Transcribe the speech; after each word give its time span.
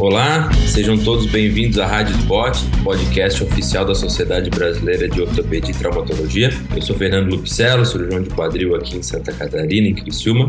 Olá, 0.00 0.50
sejam 0.66 0.96
todos 0.96 1.26
bem-vindos 1.26 1.78
à 1.78 1.84
Rádio 1.86 2.16
Spot, 2.16 2.56
podcast 2.82 3.44
oficial 3.44 3.84
da 3.84 3.94
Sociedade 3.94 4.48
Brasileira 4.48 5.06
de 5.06 5.20
Ortopedia 5.20 5.72
e 5.72 5.74
Traumatologia. 5.74 6.48
Eu 6.74 6.80
sou 6.80 6.96
Fernando 6.96 7.28
Lupicello, 7.28 7.84
cirurgião 7.84 8.22
de 8.22 8.30
quadril 8.30 8.74
aqui 8.74 8.96
em 8.96 9.02
Santa 9.02 9.30
Catarina, 9.30 9.88
em 9.88 9.94
Criciúma, 9.94 10.48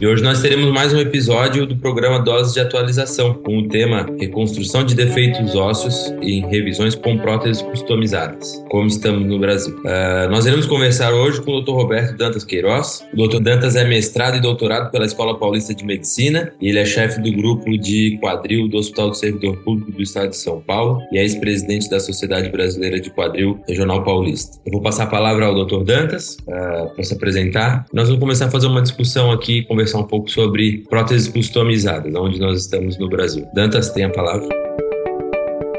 e 0.00 0.06
hoje 0.06 0.24
nós 0.24 0.42
teremos 0.42 0.72
mais 0.72 0.92
um 0.92 0.98
episódio 0.98 1.66
do 1.66 1.76
programa 1.76 2.18
Doses 2.18 2.52
de 2.52 2.60
Atualização, 2.60 3.32
com 3.34 3.58
o 3.58 3.68
tema 3.68 4.06
Reconstrução 4.18 4.84
de 4.84 4.94
defeitos 4.94 5.54
ósseos 5.54 6.12
e 6.20 6.40
revisões 6.40 6.96
com 6.96 7.16
próteses 7.16 7.62
customizadas, 7.62 8.62
como 8.70 8.88
estamos 8.88 9.26
no 9.26 9.38
Brasil. 9.38 9.76
Uh, 9.78 10.28
nós 10.30 10.46
iremos 10.46 10.66
conversar 10.66 11.14
hoje 11.14 11.40
com 11.40 11.52
o 11.52 11.60
Dr. 11.60 11.70
Roberto 11.70 12.16
Dantas 12.16 12.44
Queiroz. 12.44 13.06
O 13.16 13.28
Dr. 13.28 13.38
Dantas 13.38 13.76
é 13.76 13.84
mestrado 13.84 14.36
e 14.36 14.40
doutorado 14.40 14.90
pela 14.90 15.06
Escola 15.06 15.38
Paulista 15.38 15.72
de 15.72 15.84
Medicina 15.84 16.52
e 16.60 16.68
ele 16.68 16.80
é 16.80 16.84
chefe 16.84 17.20
do 17.20 17.32
grupo 17.32 17.78
de 17.78 18.18
quadril 18.20 18.68
do 18.68 18.76
Hospital 18.84 19.10
do 19.10 19.16
Servidor 19.16 19.56
Público 19.58 19.90
do 19.92 20.02
Estado 20.02 20.30
de 20.30 20.36
São 20.36 20.60
Paulo 20.60 21.00
e 21.10 21.18
é 21.18 21.22
ex-presidente 21.22 21.88
da 21.88 21.98
Sociedade 21.98 22.50
Brasileira 22.50 23.00
de 23.00 23.10
Quadril 23.10 23.58
Regional 23.66 24.04
Paulista. 24.04 24.58
Eu 24.64 24.72
vou 24.72 24.82
passar 24.82 25.04
a 25.04 25.06
palavra 25.06 25.46
ao 25.46 25.64
Dr. 25.64 25.82
Dantas 25.84 26.36
uh, 26.42 26.94
para 26.94 27.02
se 27.02 27.14
apresentar. 27.14 27.86
Nós 27.92 28.08
vamos 28.08 28.20
começar 28.20 28.46
a 28.46 28.50
fazer 28.50 28.66
uma 28.66 28.82
discussão 28.82 29.32
aqui, 29.32 29.62
conversar 29.62 29.98
um 29.98 30.04
pouco 30.04 30.30
sobre 30.30 30.84
próteses 30.88 31.28
customizadas, 31.28 32.14
onde 32.14 32.38
nós 32.38 32.60
estamos 32.60 32.98
no 32.98 33.08
Brasil. 33.08 33.46
Dantas, 33.54 33.90
tem 33.90 34.04
a 34.04 34.10
palavra. 34.10 34.48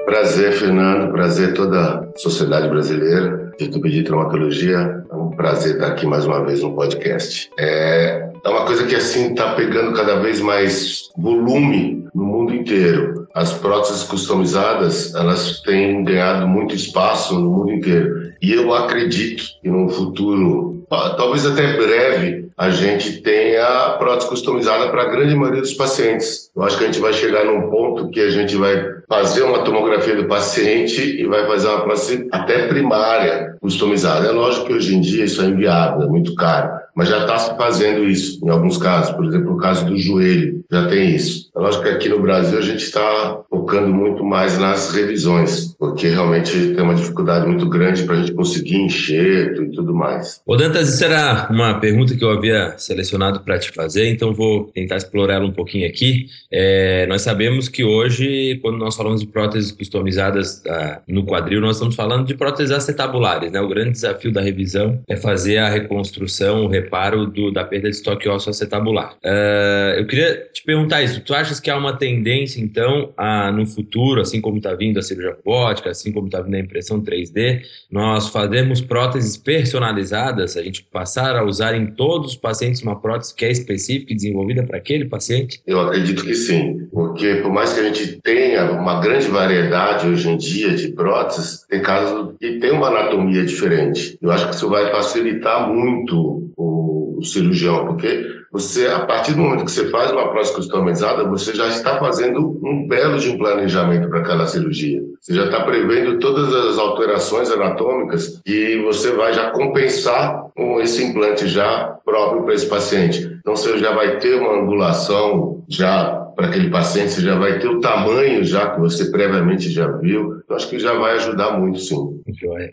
Prazer, 0.06 0.54
Fernando. 0.54 1.12
Prazer 1.12 1.54
toda 1.54 1.80
a 1.80 2.18
sociedade 2.18 2.70
brasileira 2.70 3.52
de 3.58 3.66
ortopedia 3.66 4.02
e 4.02 4.04
traumatologia. 4.04 5.04
É 5.12 5.16
um 5.16 5.30
prazer 5.32 5.76
estar 5.76 5.88
aqui 5.88 6.06
mais 6.06 6.26
uma 6.26 6.44
vez 6.44 6.62
no 6.62 6.76
podcast. 6.76 7.50
É, 7.60 8.30
é 8.44 8.50
uma 8.50 8.66
coisa 8.66 8.86
que 8.86 8.96
assim 8.96 9.32
está 9.32 9.54
pegando 9.56 9.94
cada 9.94 10.20
vez 10.20 10.40
mais 10.40 11.10
volume 11.18 12.05
no 12.16 12.24
mundo 12.24 12.56
inteiro. 12.56 13.28
As 13.36 13.52
próteses 13.52 14.04
customizadas 14.04 15.14
elas 15.14 15.60
têm 15.62 16.04
ganhado 16.04 16.48
muito 16.48 16.74
espaço 16.74 17.38
no 17.38 17.50
mundo 17.52 17.74
inteiro. 17.74 18.34
E 18.42 18.54
eu 18.54 18.74
acredito 18.74 19.44
que 19.62 19.70
no 19.70 19.90
futuro, 19.90 20.86
talvez 20.90 21.46
até 21.46 21.74
breve, 21.74 22.46
a 22.58 22.70
gente 22.70 23.22
tem 23.22 23.58
a 23.58 23.96
prótese 24.00 24.30
customizada 24.30 24.90
para 24.90 25.02
a 25.02 25.10
grande 25.10 25.36
maioria 25.36 25.62
dos 25.62 25.74
pacientes. 25.74 26.50
Eu 26.56 26.64
acho 26.64 26.78
que 26.78 26.86
a 26.86 26.88
gente 26.88 27.02
vai 27.02 27.12
chegar 27.12 27.44
num 27.44 27.70
ponto 27.70 28.10
que 28.10 28.22
a 28.22 28.30
gente 28.30 28.56
vai 28.56 28.82
fazer 29.10 29.44
uma 29.44 29.60
tomografia 29.60 30.16
do 30.16 30.26
paciente 30.26 31.02
e 31.02 31.26
vai 31.26 31.46
fazer 31.46 31.68
uma 31.68 31.82
prótese 31.82 32.28
até 32.32 32.68
primária 32.68 33.58
customizada. 33.60 34.28
É 34.28 34.32
lógico 34.32 34.68
que 34.68 34.74
hoje 34.74 34.96
em 34.96 35.02
dia 35.02 35.26
isso 35.26 35.42
é 35.42 35.46
inviável, 35.46 36.04
é 36.04 36.08
muito 36.08 36.34
caro, 36.36 36.80
mas 36.96 37.10
já 37.10 37.20
está 37.20 37.38
se 37.38 37.56
fazendo 37.58 38.06
isso 38.06 38.44
em 38.44 38.50
alguns 38.50 38.78
casos. 38.78 39.14
Por 39.16 39.26
exemplo, 39.26 39.54
o 39.54 39.58
caso 39.58 39.86
do 39.86 39.98
joelho 39.98 40.64
já 40.72 40.88
tem 40.88 41.16
isso. 41.16 41.52
É 41.56 41.60
lógico 41.60 41.84
que 41.84 41.90
aqui 41.90 42.10
no 42.10 42.22
Brasil 42.22 42.58
a 42.58 42.62
gente 42.62 42.84
está 42.84 43.42
focando 43.50 43.94
muito 43.94 44.24
mais 44.24 44.58
nas 44.58 44.94
revisões, 44.94 45.75
porque 45.78 46.08
realmente 46.08 46.52
tem 46.52 46.84
uma 46.84 46.96
dificuldade 46.96 47.48
muito 47.48 47.68
grande 47.68 48.04
para 48.04 48.16
a 48.16 48.20
gente 48.20 48.34
conseguir 48.34 48.78
enxerto 48.78 49.64
e 49.64 49.72
tudo 49.72 49.94
mais. 49.94 50.42
Ô 50.46 50.56
Dantas, 50.56 50.94
isso 50.94 51.04
era 51.04 51.48
uma 51.50 51.80
pergunta 51.80 52.16
que 52.16 52.24
eu 52.24 52.32
havia 52.32 52.76
selecionado 52.78 53.42
para 53.42 53.60
te 53.60 53.72
fazer, 53.72 54.10
então 54.10 54.34
vou 54.34 54.66
tentar 54.74 54.98
explorar 54.98 55.36
ela 55.36 55.46
um 55.46 55.52
pouquinho 55.52 55.88
aqui. 55.88 56.28
É, 56.52 57.06
nós 57.08 57.22
sabemos 57.22 57.68
que 57.68 57.84
hoje, 57.84 58.60
quando 58.62 58.78
nós 58.78 58.96
falamos 58.96 59.22
de 59.22 59.28
próteses 59.28 59.72
customizadas 59.72 60.64
ah, 60.68 61.02
no 61.08 61.26
quadril, 61.26 61.62
nós 61.62 61.76
estamos 61.76 61.96
falando 61.96 62.26
de 62.26 62.36
próteses 62.36 62.72
acetabulares, 62.72 63.52
né? 63.52 63.60
O 63.62 63.68
grande 63.68 63.92
desafio 63.92 64.32
da 64.32 64.42
revisão 64.42 65.00
é 65.08 65.16
fazer 65.16 65.58
a 65.58 65.70
reconstrução, 65.70 66.66
o 66.66 66.68
reparo 66.68 67.26
do, 67.26 67.52
da 67.52 67.64
perda 67.64 67.90
de 67.90 67.96
estoque 67.96 68.30
ósseo 68.30 68.50
acetabular. 68.50 69.16
Uh, 69.24 70.00
eu 70.00 70.08
queria 70.08 70.36
te 70.54 70.64
perguntar 70.64 71.04
isso. 71.04 71.22
Tu 71.22 71.34
achas 71.34 71.60
que 71.60 71.70
há 71.70 71.78
uma 71.78 71.94
tendência, 71.94 72.62
então, 72.62 73.14
a, 73.18 73.52
no 73.52 73.66
futuro, 73.66 74.22
assim 74.22 74.42
como 74.42 74.58
está 74.58 74.74
vindo 74.74 75.00
a 75.00 75.02
cirurgia 75.02 75.36
robótica, 75.36 75.66
assim 75.90 76.12
como 76.12 76.28
está 76.28 76.42
vindo 76.42 76.56
a 76.56 76.60
impressão 76.60 77.02
3D, 77.02 77.62
nós 77.92 78.30
fazermos 78.30 78.82
próteses 78.82 79.38
personalizadas, 79.38 80.58
a 80.58 80.64
gente 80.64 80.84
passar 80.84 81.36
a 81.36 81.44
usar 81.44 81.76
em 81.76 81.88
todos 81.88 82.32
os 82.32 82.36
pacientes 82.36 82.82
uma 82.82 83.00
prótese 83.00 83.34
que 83.36 83.46
é 83.46 83.52
específica 83.52 84.14
e 84.14 84.16
desenvolvida 84.16 84.64
para 84.64 84.78
aquele 84.78 85.06
paciente? 85.06 85.62
Eu 85.66 85.80
acredito 85.80 86.24
que 86.24 86.36
sim, 86.36 86.88
porque 86.92 87.36
por 87.36 87.52
mais 87.52 87.74
que 87.74 87.80
a 87.80 87.84
gente 87.84 88.20
tenha 88.24 88.72
uma 88.72 89.00
grande 89.00 89.28
variedade 89.28 90.08
hoje 90.08 90.30
em 90.30 90.38
dia 90.38 90.76
de 90.76 90.90
próteses, 90.90 91.66
tem 91.70 91.82
casos 91.82 92.36
que 92.40 92.60
tem 92.60 92.72
uma 92.72 92.88
anatomia 92.88 93.46
diferente. 93.46 94.18
Eu 94.22 94.32
acho 94.32 94.50
que 94.50 94.56
isso 94.56 94.70
vai 94.70 94.92
facilitar 94.92 95.72
muito 95.72 96.52
o 96.58 97.22
cirurgião, 97.24 97.86
porque 97.86 98.35
você, 98.56 98.88
a 98.88 99.02
partir 99.02 99.34
do 99.34 99.42
momento 99.42 99.66
que 99.66 99.72
você 99.72 99.90
faz 99.90 100.12
uma 100.12 100.30
prótese 100.30 100.56
customizada, 100.56 101.26
você 101.26 101.54
já 101.54 101.68
está 101.68 102.00
fazendo 102.00 102.58
um 102.64 102.88
belo 102.88 103.20
de 103.20 103.30
um 103.30 103.38
planejamento 103.38 104.08
para 104.08 104.20
aquela 104.20 104.48
cirurgia. 104.48 105.02
Você 105.20 105.34
já 105.34 105.44
está 105.44 105.66
prevendo 105.66 106.20
todas 106.20 106.54
as 106.54 106.78
alterações 106.78 107.52
anatômicas 107.52 108.42
e 108.46 108.82
você 108.86 109.12
vai 109.12 109.34
já 109.34 109.52
compensar 109.52 110.46
com 110.56 110.80
esse 110.80 111.04
implante 111.04 111.50
já 111.50 111.98
próprio 112.06 112.44
para 112.44 112.54
esse 112.54 112.68
paciente. 112.68 113.30
Então 113.42 113.58
você 113.58 113.78
já 113.78 113.94
vai 113.94 114.20
ter 114.20 114.36
uma 114.40 114.54
angulação 114.54 115.62
já 115.68 116.25
para 116.36 116.48
aquele 116.48 116.70
paciente, 116.70 117.14
você 117.14 117.22
já 117.22 117.38
vai 117.38 117.60
ter 117.60 117.68
o 117.68 117.80
tamanho 117.80 118.44
já 118.44 118.72
que 118.72 118.80
você 118.80 119.10
previamente 119.10 119.70
já 119.70 119.88
viu. 119.88 120.42
Eu 120.48 120.56
acho 120.56 120.70
que 120.70 120.78
já 120.78 120.94
vai 120.94 121.16
ajudar 121.16 121.58
muito, 121.58 121.80
sim. 121.80 122.22